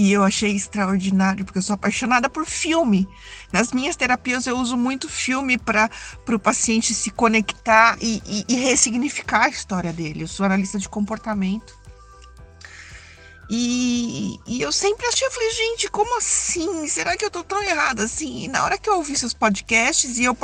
E 0.00 0.12
eu 0.12 0.24
achei 0.24 0.56
extraordinário, 0.56 1.44
porque 1.44 1.58
eu 1.58 1.62
sou 1.62 1.74
apaixonada 1.74 2.30
por 2.30 2.46
filme. 2.46 3.06
Nas 3.52 3.70
minhas 3.70 3.96
terapias 3.96 4.46
eu 4.46 4.56
uso 4.56 4.74
muito 4.74 5.10
filme 5.10 5.58
para 5.58 5.90
o 6.26 6.38
paciente 6.38 6.94
se 6.94 7.10
conectar 7.10 7.98
e, 8.00 8.22
e, 8.24 8.44
e 8.48 8.54
ressignificar 8.54 9.44
a 9.44 9.48
história 9.50 9.92
dele. 9.92 10.22
Eu 10.22 10.26
sou 10.26 10.46
analista 10.46 10.78
de 10.78 10.88
comportamento. 10.88 11.78
E, 13.50 14.40
e, 14.46 14.62
eu 14.62 14.72
sempre 14.72 15.06
achei, 15.06 15.26
eu 15.26 15.30
falei, 15.32 15.50
gente, 15.50 15.90
como 15.90 16.16
assim? 16.16 16.88
Será 16.88 17.14
que 17.14 17.26
eu 17.26 17.30
tô 17.30 17.44
tão 17.44 17.62
errada 17.62 18.04
assim? 18.04 18.44
E 18.44 18.48
na 18.48 18.64
hora 18.64 18.78
que 18.78 18.88
eu 18.88 18.96
ouvi 18.96 19.14
seus 19.14 19.34
podcasts 19.34 20.16
e 20.16 20.24
eu 20.24 20.34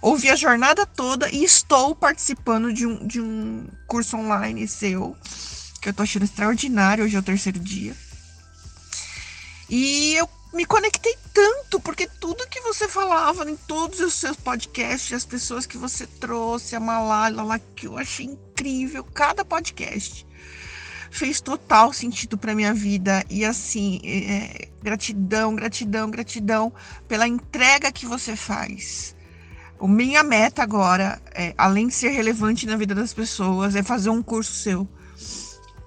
ouvi 0.00 0.30
a 0.30 0.36
jornada 0.36 0.86
toda 0.86 1.28
e 1.28 1.44
estou 1.44 1.94
participando 1.94 2.72
de 2.72 2.86
um, 2.86 3.06
de 3.06 3.20
um 3.20 3.66
curso 3.86 4.16
online 4.16 4.66
seu, 4.66 5.14
que 5.82 5.90
eu 5.90 5.92
tô 5.92 6.04
achando 6.04 6.22
extraordinário, 6.22 7.04
hoje 7.04 7.16
é 7.16 7.18
o 7.18 7.22
terceiro 7.22 7.58
dia. 7.58 7.94
E 9.68 10.14
eu 10.14 10.28
me 10.52 10.64
conectei 10.64 11.16
tanto, 11.32 11.80
porque 11.80 12.08
tudo 12.20 12.46
que 12.48 12.60
você 12.60 12.86
falava 12.86 13.48
em 13.48 13.56
todos 13.56 14.00
os 14.00 14.14
seus 14.14 14.36
podcasts, 14.36 15.12
as 15.12 15.24
pessoas 15.24 15.66
que 15.66 15.76
você 15.76 16.06
trouxe, 16.06 16.76
a 16.76 16.80
Malala, 16.80 17.42
lá, 17.42 17.58
que 17.58 17.86
eu 17.86 17.98
achei 17.98 18.26
incrível, 18.26 19.02
cada 19.02 19.44
podcast 19.44 20.26
fez 21.10 21.40
total 21.40 21.92
sentido 21.92 22.36
para 22.36 22.56
minha 22.56 22.74
vida 22.74 23.24
e 23.30 23.44
assim 23.44 24.00
é, 24.04 24.68
gratidão, 24.82 25.54
gratidão, 25.54 26.10
gratidão 26.10 26.72
pela 27.06 27.28
entrega 27.28 27.92
que 27.92 28.04
você 28.04 28.34
faz. 28.34 29.14
O 29.78 29.86
minha 29.86 30.24
meta 30.24 30.62
agora, 30.62 31.20
é, 31.32 31.54
além 31.56 31.86
de 31.86 31.94
ser 31.94 32.08
relevante 32.08 32.66
na 32.66 32.76
vida 32.76 32.94
das 32.96 33.14
pessoas, 33.14 33.76
é 33.76 33.82
fazer 33.82 34.10
um 34.10 34.22
curso 34.22 34.52
seu 34.54 34.88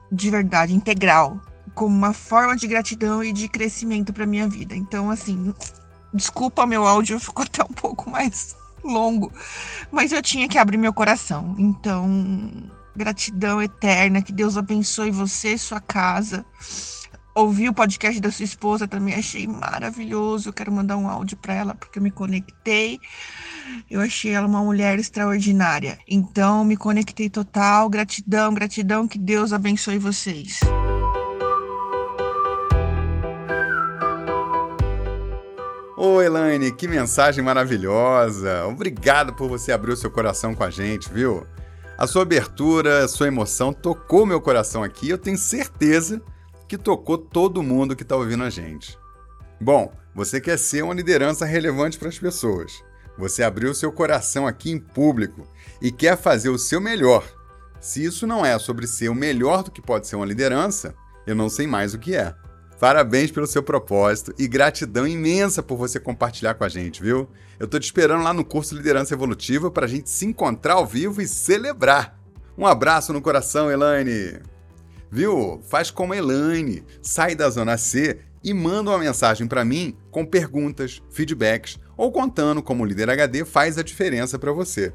de 0.10 0.30
verdade 0.30 0.74
integral 0.74 1.42
como 1.78 1.96
uma 1.96 2.12
forma 2.12 2.56
de 2.56 2.66
gratidão 2.66 3.24
e 3.24 3.32
de 3.32 3.48
crescimento 3.48 4.12
para 4.12 4.26
minha 4.26 4.48
vida. 4.48 4.76
Então, 4.76 5.12
assim, 5.12 5.54
desculpa, 6.12 6.66
meu 6.66 6.88
áudio 6.88 7.20
ficou 7.20 7.46
até 7.46 7.64
um 7.64 7.68
pouco 7.68 8.10
mais 8.10 8.56
longo, 8.84 9.32
mas 9.92 10.12
eu 10.12 10.22
tinha 10.22 10.48
que 10.48 10.58
abrir 10.58 10.78
meu 10.78 10.92
coração. 10.92 11.56
Então, 11.60 12.50
gratidão 12.96 13.62
eterna, 13.62 14.24
que 14.24 14.34
Deus 14.34 14.58
abençoe 14.58 15.12
você, 15.12 15.56
sua 15.56 15.80
casa. 15.80 16.44
Ouvi 17.36 17.70
o 17.70 17.74
podcast 17.74 18.20
da 18.20 18.32
sua 18.32 18.46
esposa 18.46 18.88
também, 18.88 19.14
achei 19.14 19.46
maravilhoso. 19.46 20.50
Eu 20.50 20.54
quero 20.54 20.72
mandar 20.72 20.98
um 20.98 21.08
áudio 21.08 21.38
para 21.38 21.54
ela 21.54 21.76
porque 21.76 22.00
eu 22.00 22.04
me 22.04 22.10
conectei. 22.10 23.00
Eu 23.88 24.02
achei 24.02 24.32
ela 24.32 24.48
uma 24.48 24.64
mulher 24.64 24.98
extraordinária. 24.98 26.00
Então, 26.10 26.66
me 26.66 26.76
conectei 26.76 27.30
total. 27.30 27.88
Gratidão, 27.88 28.52
gratidão, 28.52 29.08
que 29.08 29.20
Deus 29.20 29.54
abençoe 29.54 30.00
vocês. 30.00 30.60
Ô 36.00 36.22
Elaine, 36.22 36.72
que 36.72 36.88
mensagem 36.88 37.44
maravilhosa! 37.44 38.68
Obrigado 38.68 39.34
por 39.34 39.50
você 39.50 39.72
abrir 39.72 39.94
o 39.94 39.98
seu 39.98 40.12
coração 40.12 40.54
com 40.54 40.64
a 40.64 40.70
gente, 40.70 41.12
viu? 41.12 41.48
A 41.98 42.06
sua 42.06 42.22
abertura, 42.22 43.04
a 43.04 43.08
sua 43.08 43.26
emoção 43.26 43.74
tocou 43.74 44.24
meu 44.24 44.40
coração 44.40 44.84
aqui. 44.84 45.10
Eu 45.10 45.18
tenho 45.18 45.40
certeza 45.40 46.22
que 46.68 46.78
tocou 46.78 47.18
todo 47.18 47.64
mundo 47.64 47.96
que 47.96 48.04
está 48.04 48.16
ouvindo 48.16 48.44
a 48.44 48.50
gente. 48.52 48.96
Bom, 49.60 49.92
você 50.14 50.40
quer 50.40 50.60
ser 50.60 50.84
uma 50.84 50.94
liderança 50.94 51.46
relevante 51.46 51.98
para 51.98 52.10
as 52.10 52.20
pessoas. 52.20 52.74
Você 53.18 53.42
abriu 53.42 53.74
seu 53.74 53.92
coração 53.92 54.46
aqui 54.46 54.70
em 54.70 54.78
público 54.78 55.48
e 55.82 55.92
quer 55.92 56.16
fazer 56.16 56.50
o 56.50 56.60
seu 56.60 56.80
melhor. 56.80 57.28
Se 57.80 58.06
isso 58.06 58.28
não 58.28 58.46
é 58.46 58.60
sobre 58.60 58.86
ser 58.86 59.10
o 59.10 59.16
melhor 59.16 59.64
do 59.64 59.72
que 59.72 59.82
pode 59.82 60.06
ser 60.06 60.16
uma 60.16 60.28
liderança, 60.28 60.94
eu 61.26 61.34
não 61.34 61.50
sei 61.50 61.66
mais 61.66 61.96
o 61.96 61.98
que 61.98 62.16
é. 62.16 62.36
Parabéns 62.80 63.32
pelo 63.32 63.48
seu 63.48 63.64
propósito 63.64 64.34
e 64.38 64.48
gratidão 64.48 65.08
imensa 65.08 65.64
por 65.64 65.78
você 65.78 66.00
compartilhar 66.00 66.54
com 66.54 66.64
a 66.64 66.70
gente, 66.70 67.02
viu? 67.02 67.28
Eu 67.60 67.68
tô 67.68 67.80
te 67.80 67.86
esperando 67.86 68.24
lá 68.24 68.32
no 68.32 68.46
curso 68.46 68.76
Liderança 68.76 69.16
Evolutiva 69.16 69.72
para 69.72 69.86
a 69.86 69.90
gente 69.90 70.10
se 70.10 70.26
encontrar 70.26 70.76
ao 70.76 70.86
vivo 70.86 71.20
e 71.20 71.28
celebrar. 71.28 72.20
Um 72.56 72.68
abraço 72.68 73.12
no 73.12 73.22
coração, 73.22 73.72
Elaine! 73.72 74.40
Viu? 75.10 75.60
Faz 75.68 75.90
como 75.90 76.14
a 76.14 76.18
Elaine, 76.18 76.84
sai 77.02 77.34
da 77.34 77.50
zona 77.50 77.78
C 77.78 78.20
e 78.44 78.54
manda 78.54 78.92
uma 78.92 79.00
mensagem 79.00 79.48
para 79.48 79.66
mim 79.66 79.98
com 80.12 80.26
perguntas, 80.26 81.02
feedbacks 81.10 81.80
ou 81.96 82.12
contando 82.12 82.62
como 82.62 82.84
o 82.84 82.86
Líder 82.86 83.10
HD 83.10 83.44
faz 83.44 83.78
a 83.80 83.84
diferença 83.84 84.38
para 84.38 84.52
você. 84.52 84.94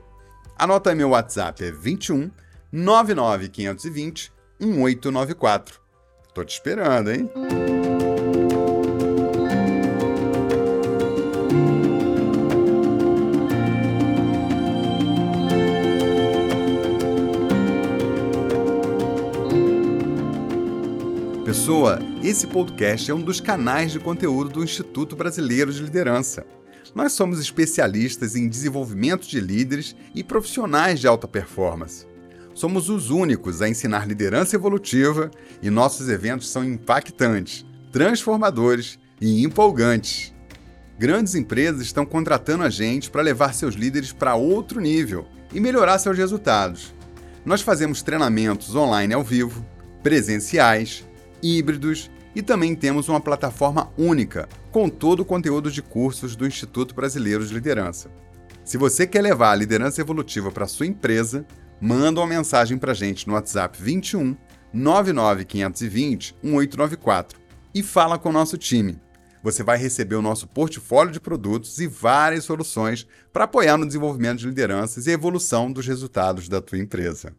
Anota 0.56 0.94
meu 0.94 1.10
WhatsApp, 1.10 1.64
é 1.64 1.72
21 1.72 2.30
99520 2.70 4.32
1894. 4.60 5.80
Tô 6.34 6.44
te 6.44 6.54
esperando, 6.54 7.10
hein? 7.10 7.30
Pessoa, 21.62 22.00
esse 22.24 22.48
podcast 22.48 23.08
é 23.08 23.14
um 23.14 23.22
dos 23.22 23.40
canais 23.40 23.92
de 23.92 24.00
conteúdo 24.00 24.50
do 24.50 24.64
Instituto 24.64 25.14
Brasileiro 25.14 25.72
de 25.72 25.80
Liderança. 25.80 26.44
Nós 26.92 27.12
somos 27.12 27.38
especialistas 27.38 28.34
em 28.34 28.48
desenvolvimento 28.48 29.28
de 29.28 29.38
líderes 29.40 29.94
e 30.12 30.24
profissionais 30.24 30.98
de 30.98 31.06
alta 31.06 31.28
performance. 31.28 32.04
Somos 32.52 32.88
os 32.88 33.10
únicos 33.10 33.62
a 33.62 33.68
ensinar 33.68 34.08
liderança 34.08 34.56
evolutiva 34.56 35.30
e 35.62 35.70
nossos 35.70 36.08
eventos 36.08 36.50
são 36.50 36.64
impactantes, 36.64 37.64
transformadores 37.92 38.98
e 39.20 39.44
empolgantes. 39.44 40.34
Grandes 40.98 41.36
empresas 41.36 41.82
estão 41.82 42.04
contratando 42.04 42.64
a 42.64 42.70
gente 42.70 43.08
para 43.08 43.22
levar 43.22 43.54
seus 43.54 43.76
líderes 43.76 44.10
para 44.10 44.34
outro 44.34 44.80
nível 44.80 45.28
e 45.54 45.60
melhorar 45.60 46.00
seus 46.00 46.18
resultados. 46.18 46.92
Nós 47.46 47.62
fazemos 47.62 48.02
treinamentos 48.02 48.74
online 48.74 49.14
ao 49.14 49.22
vivo, 49.22 49.64
presenciais, 50.02 51.04
híbridos 51.42 52.10
e 52.34 52.42
também 52.42 52.74
temos 52.74 53.08
uma 53.08 53.20
plataforma 53.20 53.92
única 53.96 54.48
com 54.70 54.88
todo 54.88 55.20
o 55.20 55.24
conteúdo 55.24 55.70
de 55.70 55.82
cursos 55.82 56.34
do 56.34 56.46
Instituto 56.46 56.94
Brasileiro 56.94 57.46
de 57.46 57.52
Liderança. 57.52 58.10
Se 58.64 58.78
você 58.78 59.06
quer 59.06 59.22
levar 59.22 59.52
a 59.52 59.56
liderança 59.56 60.00
evolutiva 60.00 60.50
para 60.50 60.68
sua 60.68 60.86
empresa, 60.86 61.44
manda 61.80 62.20
uma 62.20 62.26
mensagem 62.26 62.78
para 62.78 62.92
a 62.92 62.94
gente 62.94 63.26
no 63.26 63.34
WhatsApp 63.34 63.76
21 63.82 64.36
99520 64.72 66.36
1894 66.42 67.38
e 67.74 67.82
fala 67.82 68.18
com 68.18 68.28
o 68.28 68.32
nosso 68.32 68.56
time. 68.56 69.00
Você 69.42 69.64
vai 69.64 69.76
receber 69.76 70.14
o 70.14 70.22
nosso 70.22 70.46
portfólio 70.46 71.12
de 71.12 71.18
produtos 71.18 71.80
e 71.80 71.88
várias 71.88 72.44
soluções 72.44 73.06
para 73.32 73.44
apoiar 73.44 73.76
no 73.76 73.86
desenvolvimento 73.86 74.38
de 74.38 74.46
lideranças 74.46 75.06
e 75.06 75.10
evolução 75.10 75.72
dos 75.72 75.86
resultados 75.86 76.48
da 76.48 76.60
tua 76.60 76.78
empresa. 76.78 77.34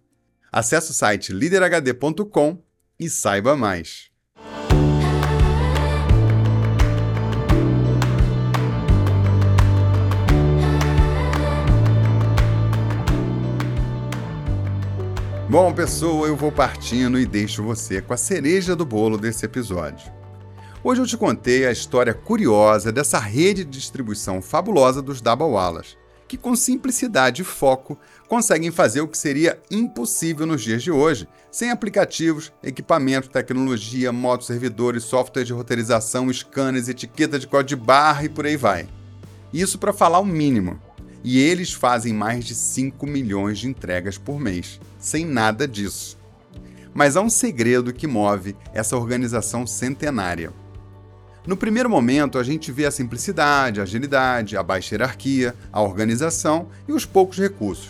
Acesse 0.51 0.91
o 0.91 0.93
site 0.93 1.31
liderhd.com 1.31 2.61
e 3.03 3.09
saiba 3.09 3.55
mais. 3.55 4.11
Bom, 15.49 15.71
pessoal, 15.71 16.25
eu 16.25 16.35
vou 16.35 16.51
partindo 16.51 17.19
e 17.19 17.27
deixo 17.27 17.61
você 17.61 18.01
com 18.01 18.13
a 18.13 18.17
cereja 18.17 18.75
do 18.75 18.85
bolo 18.85 19.19
desse 19.19 19.45
episódio. 19.45 20.11
Hoje 20.83 21.01
eu 21.01 21.05
te 21.05 21.15
contei 21.15 21.67
a 21.67 21.71
história 21.71 22.13
curiosa 22.13 22.91
dessa 22.91 23.19
rede 23.19 23.63
de 23.63 23.77
distribuição 23.77 24.41
fabulosa 24.41 25.01
dos 25.01 25.21
Dabawalas, 25.21 25.95
que 26.27 26.37
com 26.37 26.55
simplicidade 26.55 27.43
e 27.43 27.45
foco 27.45 27.99
conseguem 28.27 28.71
fazer 28.71 29.01
o 29.01 29.07
que 29.07 29.17
seria 29.17 29.59
impossível 29.69 30.45
nos 30.45 30.62
dias 30.62 30.81
de 30.81 30.91
hoje, 30.91 31.27
sem 31.51 31.69
aplicativos, 31.69 32.51
equipamento, 32.63 33.29
tecnologia, 33.29 34.12
modos 34.12 34.47
servidores, 34.47 35.03
software 35.03 35.43
de 35.43 35.53
roteirização, 35.53 36.31
scanners, 36.31 36.89
etiqueta 36.89 37.38
de 37.38 37.47
código 37.47 37.79
de 37.79 37.86
barra 37.86 38.25
e 38.25 38.29
por 38.29 38.45
aí 38.45 38.57
vai. 38.57 38.88
Isso 39.53 39.77
para 39.77 39.93
falar 39.93 40.19
o 40.19 40.25
mínimo. 40.25 40.79
E 41.23 41.39
eles 41.39 41.71
fazem 41.71 42.12
mais 42.12 42.43
de 42.43 42.53
5 42.53 43.05
milhões 43.07 43.59
de 43.59 43.67
entregas 43.67 44.17
por 44.17 44.39
mês, 44.39 44.79
sem 44.99 45.25
nada 45.25 45.67
disso. 45.67 46.17
Mas 46.93 47.15
há 47.15 47.21
um 47.21 47.29
segredo 47.29 47.93
que 47.93 48.07
move 48.07 48.55
essa 48.73 48.97
organização 48.97 49.65
centenária. 49.65 50.51
No 51.45 51.55
primeiro 51.57 51.89
momento, 51.89 52.38
a 52.38 52.43
gente 52.43 52.71
vê 52.71 52.86
a 52.86 52.91
simplicidade, 52.91 53.79
a 53.79 53.83
agilidade, 53.83 54.57
a 54.57 54.63
baixa 54.63 54.95
hierarquia, 54.95 55.55
a 55.71 55.81
organização 55.81 56.67
e 56.88 56.93
os 56.93 57.05
poucos 57.05 57.38
recursos. 57.38 57.89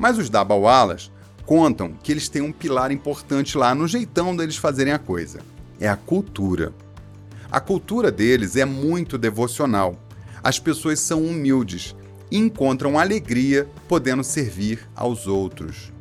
Mas 0.00 0.16
os 0.16 0.30
Dabawalas 0.30 1.12
contam 1.44 1.92
que 1.92 2.10
eles 2.10 2.26
têm 2.26 2.40
um 2.40 2.52
pilar 2.52 2.90
importante 2.90 3.58
lá 3.58 3.74
no 3.74 3.86
jeitão 3.86 4.34
deles 4.34 4.56
fazerem 4.56 4.94
a 4.94 4.98
coisa: 4.98 5.40
é 5.78 5.86
a 5.86 5.94
cultura. 5.94 6.72
A 7.52 7.60
cultura 7.60 8.10
deles 8.10 8.56
é 8.56 8.64
muito 8.64 9.18
devocional. 9.18 10.00
As 10.42 10.58
pessoas 10.58 11.00
são 11.00 11.22
humildes 11.22 11.94
e 12.30 12.38
encontram 12.38 12.98
alegria 12.98 13.68
podendo 13.86 14.24
servir 14.24 14.88
aos 14.96 15.26
outros. 15.26 15.92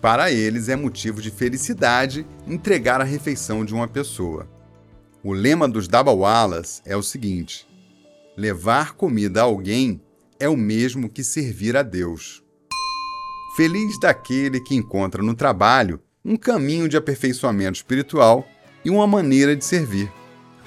Para 0.00 0.32
eles 0.32 0.68
é 0.68 0.74
motivo 0.74 1.22
de 1.22 1.30
felicidade 1.30 2.26
entregar 2.48 3.00
a 3.00 3.04
refeição 3.04 3.64
de 3.64 3.72
uma 3.72 3.86
pessoa. 3.86 4.48
O 5.22 5.32
lema 5.32 5.68
dos 5.68 5.86
Dabawalas 5.86 6.82
é 6.84 6.96
o 6.96 7.02
seguinte: 7.02 7.64
levar 8.36 8.94
comida 8.94 9.40
a 9.40 9.44
alguém 9.44 10.00
é 10.40 10.48
o 10.48 10.56
mesmo 10.56 11.08
que 11.08 11.22
servir 11.22 11.76
a 11.76 11.84
Deus. 11.84 12.42
Feliz 13.60 13.98
daquele 13.98 14.58
que 14.58 14.74
encontra 14.74 15.22
no 15.22 15.34
trabalho 15.34 16.00
um 16.24 16.34
caminho 16.34 16.88
de 16.88 16.96
aperfeiçoamento 16.96 17.76
espiritual 17.76 18.48
e 18.82 18.88
uma 18.88 19.06
maneira 19.06 19.54
de 19.54 19.62
servir. 19.62 20.10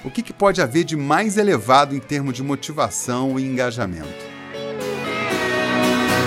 O 0.04 0.10
que, 0.12 0.22
que 0.22 0.32
pode 0.32 0.62
haver 0.62 0.84
de 0.84 0.94
mais 0.94 1.36
elevado 1.36 1.96
em 1.96 1.98
termos 1.98 2.34
de 2.34 2.42
motivação 2.44 3.36
e 3.36 3.44
engajamento? 3.44 4.06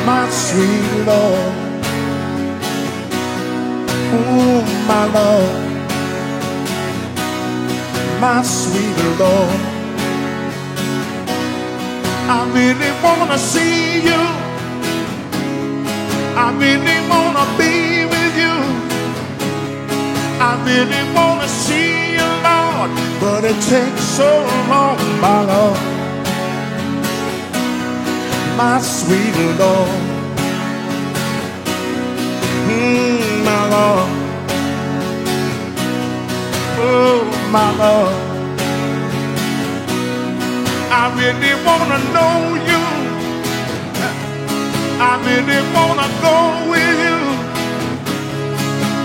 My 0.03 0.29
sweet 0.29 1.05
Lord, 1.05 1.55
my 4.89 5.05
Lord. 5.13 5.53
my 8.19 8.43
sweet 8.43 9.17
Lord. 9.17 9.61
I 12.27 12.51
really 12.53 12.91
wanna 13.01 13.37
see 13.37 14.01
you. 14.01 14.46
I 16.39 16.51
really 16.51 16.99
wanna 17.09 17.45
be 17.57 18.05
with 18.13 18.35
you. 18.43 18.57
I 20.39 20.53
really 20.69 21.03
wanna 21.15 21.47
see 21.47 22.13
you, 22.13 22.29
Lord, 22.45 22.91
but 23.19 23.43
it 23.43 23.59
takes 23.73 24.03
so 24.19 24.29
long, 24.69 24.99
my 25.19 25.39
Lord. 25.51 25.79
My 28.55 28.79
sweet 28.79 29.35
Lord. 29.57 29.89
Mm, 32.69 33.43
my 33.49 33.61
Lord. 33.73 34.09
Oh 36.79 37.23
my 37.49 37.69
love. 37.81 38.13
I 40.91 41.03
really 41.17 41.53
wanna 41.65 41.99
know 42.13 42.55
you. 42.69 42.86
I 44.99 45.13
really 45.21 45.61
wanna 45.77 46.09
go 46.25 46.37
with 46.71 46.97
you. 47.05 47.21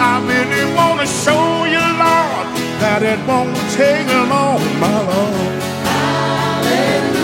I 0.00 0.24
really 0.24 0.64
wanna 0.74 1.06
show 1.06 1.64
you, 1.68 1.84
Lord, 2.00 2.46
that 2.80 3.02
it 3.02 3.20
won't 3.28 3.54
take 3.76 4.08
long, 4.08 4.62
my 4.80 4.98
Lord. 5.10 5.52
Hallelujah. 5.84 7.20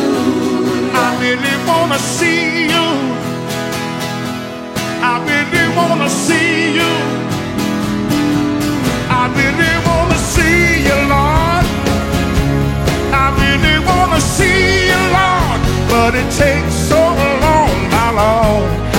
I 0.97 1.07
really 1.21 1.57
wanna 1.69 1.99
see 1.99 2.73
you. 2.73 2.87
Wanna 5.75 6.09
see 6.09 6.75
you. 6.75 6.93
I 9.09 9.23
really 9.39 9.75
wanna 9.87 10.19
see 10.19 10.83
you, 10.89 10.99
Lord. 11.15 11.65
I 13.23 13.27
really 13.43 13.79
wanna 13.87 14.21
see 14.21 14.89
you, 14.93 15.03
Lord. 15.19 15.61
But 15.89 16.15
it 16.15 16.29
takes 16.31 16.75
so 16.75 17.01
long, 17.45 17.91
my 17.91 18.11
Lord. 18.21 18.92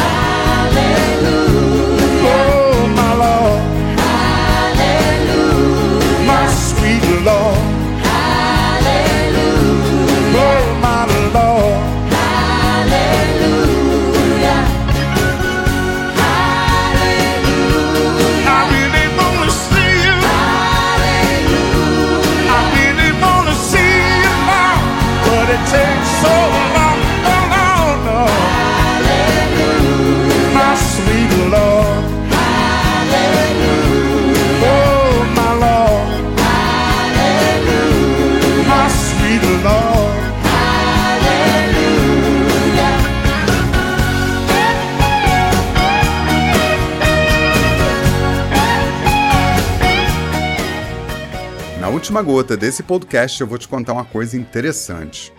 Última 52.13 52.32
gota 52.32 52.56
desse 52.56 52.84
podcast, 52.84 53.41
eu 53.41 53.47
vou 53.47 53.58
te 53.58 53.67
contar 53.67 53.91
uma 53.91 54.06
coisa 54.06 54.38
interessante. 54.38 55.34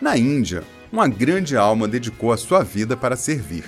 Na 0.00 0.16
Índia, 0.16 0.64
uma 0.90 1.06
grande 1.06 1.56
alma 1.56 1.86
dedicou 1.86 2.32
a 2.32 2.36
sua 2.36 2.64
vida 2.64 2.96
para 2.96 3.14
servir. 3.14 3.62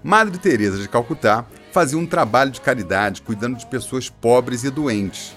Madre 0.00 0.38
Teresa 0.38 0.78
de 0.78 0.88
Calcutá 0.88 1.44
fazia 1.72 1.98
um 1.98 2.06
trabalho 2.06 2.52
de 2.52 2.60
caridade 2.60 3.20
cuidando 3.20 3.58
de 3.58 3.66
pessoas 3.66 4.08
pobres 4.08 4.62
e 4.62 4.70
doentes. 4.70 5.34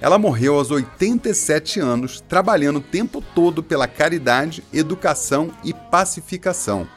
Ela 0.00 0.18
morreu 0.18 0.54
aos 0.54 0.70
87 0.70 1.78
anos, 1.78 2.22
trabalhando 2.22 2.78
o 2.78 2.80
tempo 2.80 3.22
todo 3.34 3.62
pela 3.62 3.86
caridade, 3.86 4.64
educação 4.72 5.52
e 5.62 5.74
pacificação. 5.74 6.88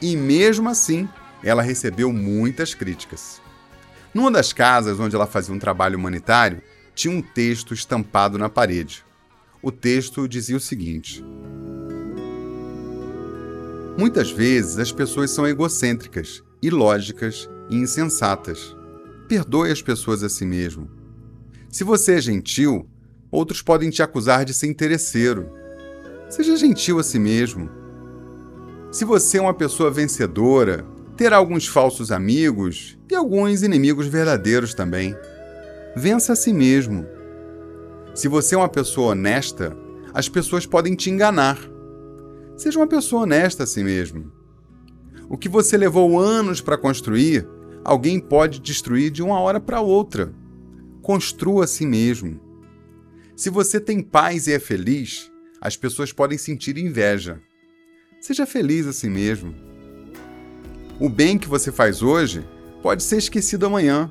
E 0.00 0.16
mesmo 0.16 0.68
assim, 0.68 1.08
ela 1.42 1.62
recebeu 1.62 2.12
muitas 2.12 2.74
críticas. 2.74 3.42
Numa 4.14 4.30
das 4.30 4.52
casas 4.52 5.00
onde 5.00 5.16
ela 5.16 5.26
fazia 5.26 5.52
um 5.52 5.58
trabalho 5.58 5.98
humanitário, 5.98 6.62
tinha 6.94 7.14
um 7.14 7.22
texto 7.22 7.74
estampado 7.74 8.38
na 8.38 8.48
parede. 8.48 9.04
O 9.62 9.72
texto 9.72 10.28
dizia 10.28 10.56
o 10.56 10.60
seguinte: 10.60 11.24
Muitas 13.96 14.30
vezes 14.30 14.78
as 14.78 14.92
pessoas 14.92 15.30
são 15.30 15.46
egocêntricas, 15.46 16.42
ilógicas 16.60 17.48
e 17.70 17.76
insensatas. 17.76 18.76
Perdoe 19.28 19.70
as 19.70 19.80
pessoas 19.80 20.22
a 20.22 20.28
si 20.28 20.44
mesmo. 20.44 20.90
Se 21.70 21.82
você 21.82 22.14
é 22.14 22.20
gentil, 22.20 22.88
outros 23.30 23.62
podem 23.62 23.90
te 23.90 24.02
acusar 24.02 24.44
de 24.44 24.52
ser 24.52 24.66
interesseiro. 24.66 25.48
Seja 26.28 26.56
gentil 26.56 26.98
a 26.98 27.02
si 27.02 27.18
mesmo. 27.18 27.70
Se 28.92 29.04
você 29.04 29.38
é 29.38 29.40
uma 29.40 29.54
pessoa 29.54 29.90
vencedora, 29.90 30.86
terá 31.16 31.36
alguns 31.36 31.66
falsos 31.66 32.12
amigos 32.12 32.98
e 33.10 33.14
alguns 33.14 33.62
inimigos 33.62 34.06
verdadeiros 34.06 34.74
também. 34.74 35.16
Vença 35.96 36.32
a 36.32 36.36
si 36.36 36.52
mesmo. 36.52 37.06
Se 38.16 38.26
você 38.26 38.56
é 38.56 38.58
uma 38.58 38.68
pessoa 38.68 39.12
honesta, 39.12 39.76
as 40.12 40.28
pessoas 40.28 40.66
podem 40.66 40.96
te 40.96 41.08
enganar. 41.08 41.58
Seja 42.56 42.80
uma 42.80 42.86
pessoa 42.86 43.22
honesta 43.22 43.62
a 43.62 43.66
si 43.66 43.84
mesmo. 43.84 44.32
O 45.28 45.38
que 45.38 45.48
você 45.48 45.76
levou 45.76 46.18
anos 46.18 46.60
para 46.60 46.76
construir, 46.76 47.48
alguém 47.84 48.18
pode 48.18 48.60
destruir 48.60 49.10
de 49.12 49.22
uma 49.22 49.38
hora 49.38 49.60
para 49.60 49.80
outra. 49.80 50.34
Construa 51.00 51.64
a 51.64 51.68
si 51.68 51.86
mesmo. 51.86 52.40
Se 53.36 53.48
você 53.48 53.78
tem 53.78 54.00
paz 54.00 54.48
e 54.48 54.52
é 54.52 54.58
feliz, 54.58 55.30
as 55.60 55.76
pessoas 55.76 56.12
podem 56.12 56.38
sentir 56.38 56.76
inveja. 56.76 57.40
Seja 58.20 58.46
feliz 58.46 58.86
a 58.88 58.92
si 58.92 59.08
mesmo. 59.08 59.54
O 60.98 61.08
bem 61.08 61.38
que 61.38 61.48
você 61.48 61.70
faz 61.70 62.02
hoje 62.02 62.44
pode 62.82 63.02
ser 63.04 63.18
esquecido 63.18 63.66
amanhã. 63.66 64.10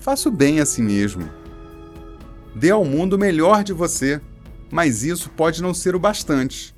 Faça 0.00 0.30
o 0.30 0.32
bem 0.32 0.60
a 0.60 0.66
si 0.66 0.80
mesmo. 0.80 1.28
Dê 2.54 2.70
ao 2.70 2.84
mundo 2.84 3.14
o 3.14 3.18
melhor 3.18 3.62
de 3.62 3.72
você, 3.72 4.20
mas 4.70 5.04
isso 5.04 5.30
pode 5.30 5.62
não 5.62 5.74
ser 5.74 5.94
o 5.94 6.00
bastante. 6.00 6.74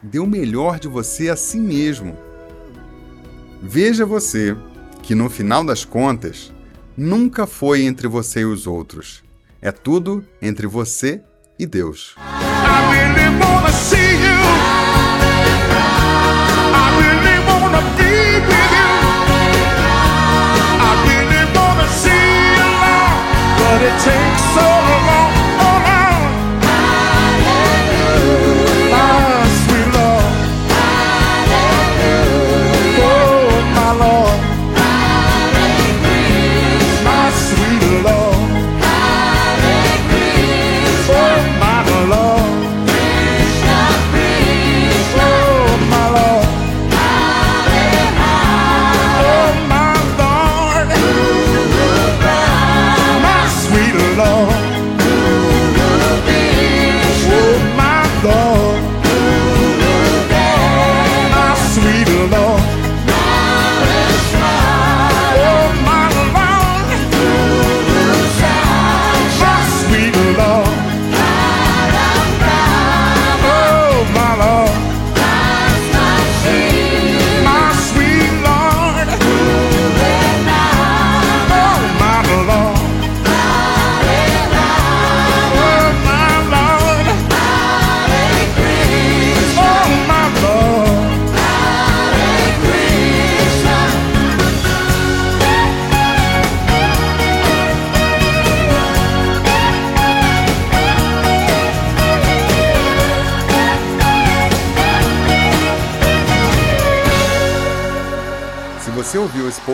Dê 0.00 0.20
o 0.20 0.26
melhor 0.26 0.78
de 0.78 0.86
você 0.86 1.28
a 1.28 1.36
si 1.36 1.58
mesmo. 1.58 2.16
Veja 3.60 4.06
você 4.06 4.56
que, 5.02 5.14
no 5.14 5.28
final 5.28 5.64
das 5.64 5.84
contas, 5.84 6.52
nunca 6.96 7.46
foi 7.46 7.82
entre 7.82 8.06
você 8.06 8.40
e 8.40 8.44
os 8.44 8.66
outros. 8.66 9.24
É 9.60 9.72
tudo 9.72 10.24
entre 10.40 10.66
você 10.66 11.20
e 11.58 11.66
Deus. 11.66 12.14
I 16.76 17.02
really 17.02 17.33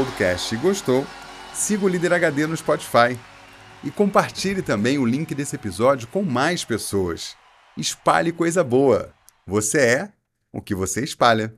podcast 0.00 0.54
e 0.54 0.58
gostou, 0.58 1.06
siga 1.52 1.84
o 1.84 1.88
Líder 1.88 2.14
HD 2.14 2.46
no 2.46 2.56
Spotify 2.56 3.18
e 3.84 3.90
compartilhe 3.90 4.62
também 4.62 4.96
o 4.96 5.04
link 5.04 5.34
desse 5.34 5.56
episódio 5.56 6.08
com 6.08 6.22
mais 6.22 6.64
pessoas. 6.64 7.36
Espalhe 7.76 8.32
coisa 8.32 8.64
boa. 8.64 9.12
Você 9.46 9.78
é 9.78 10.12
o 10.50 10.62
que 10.62 10.74
você 10.74 11.04
espalha. 11.04 11.54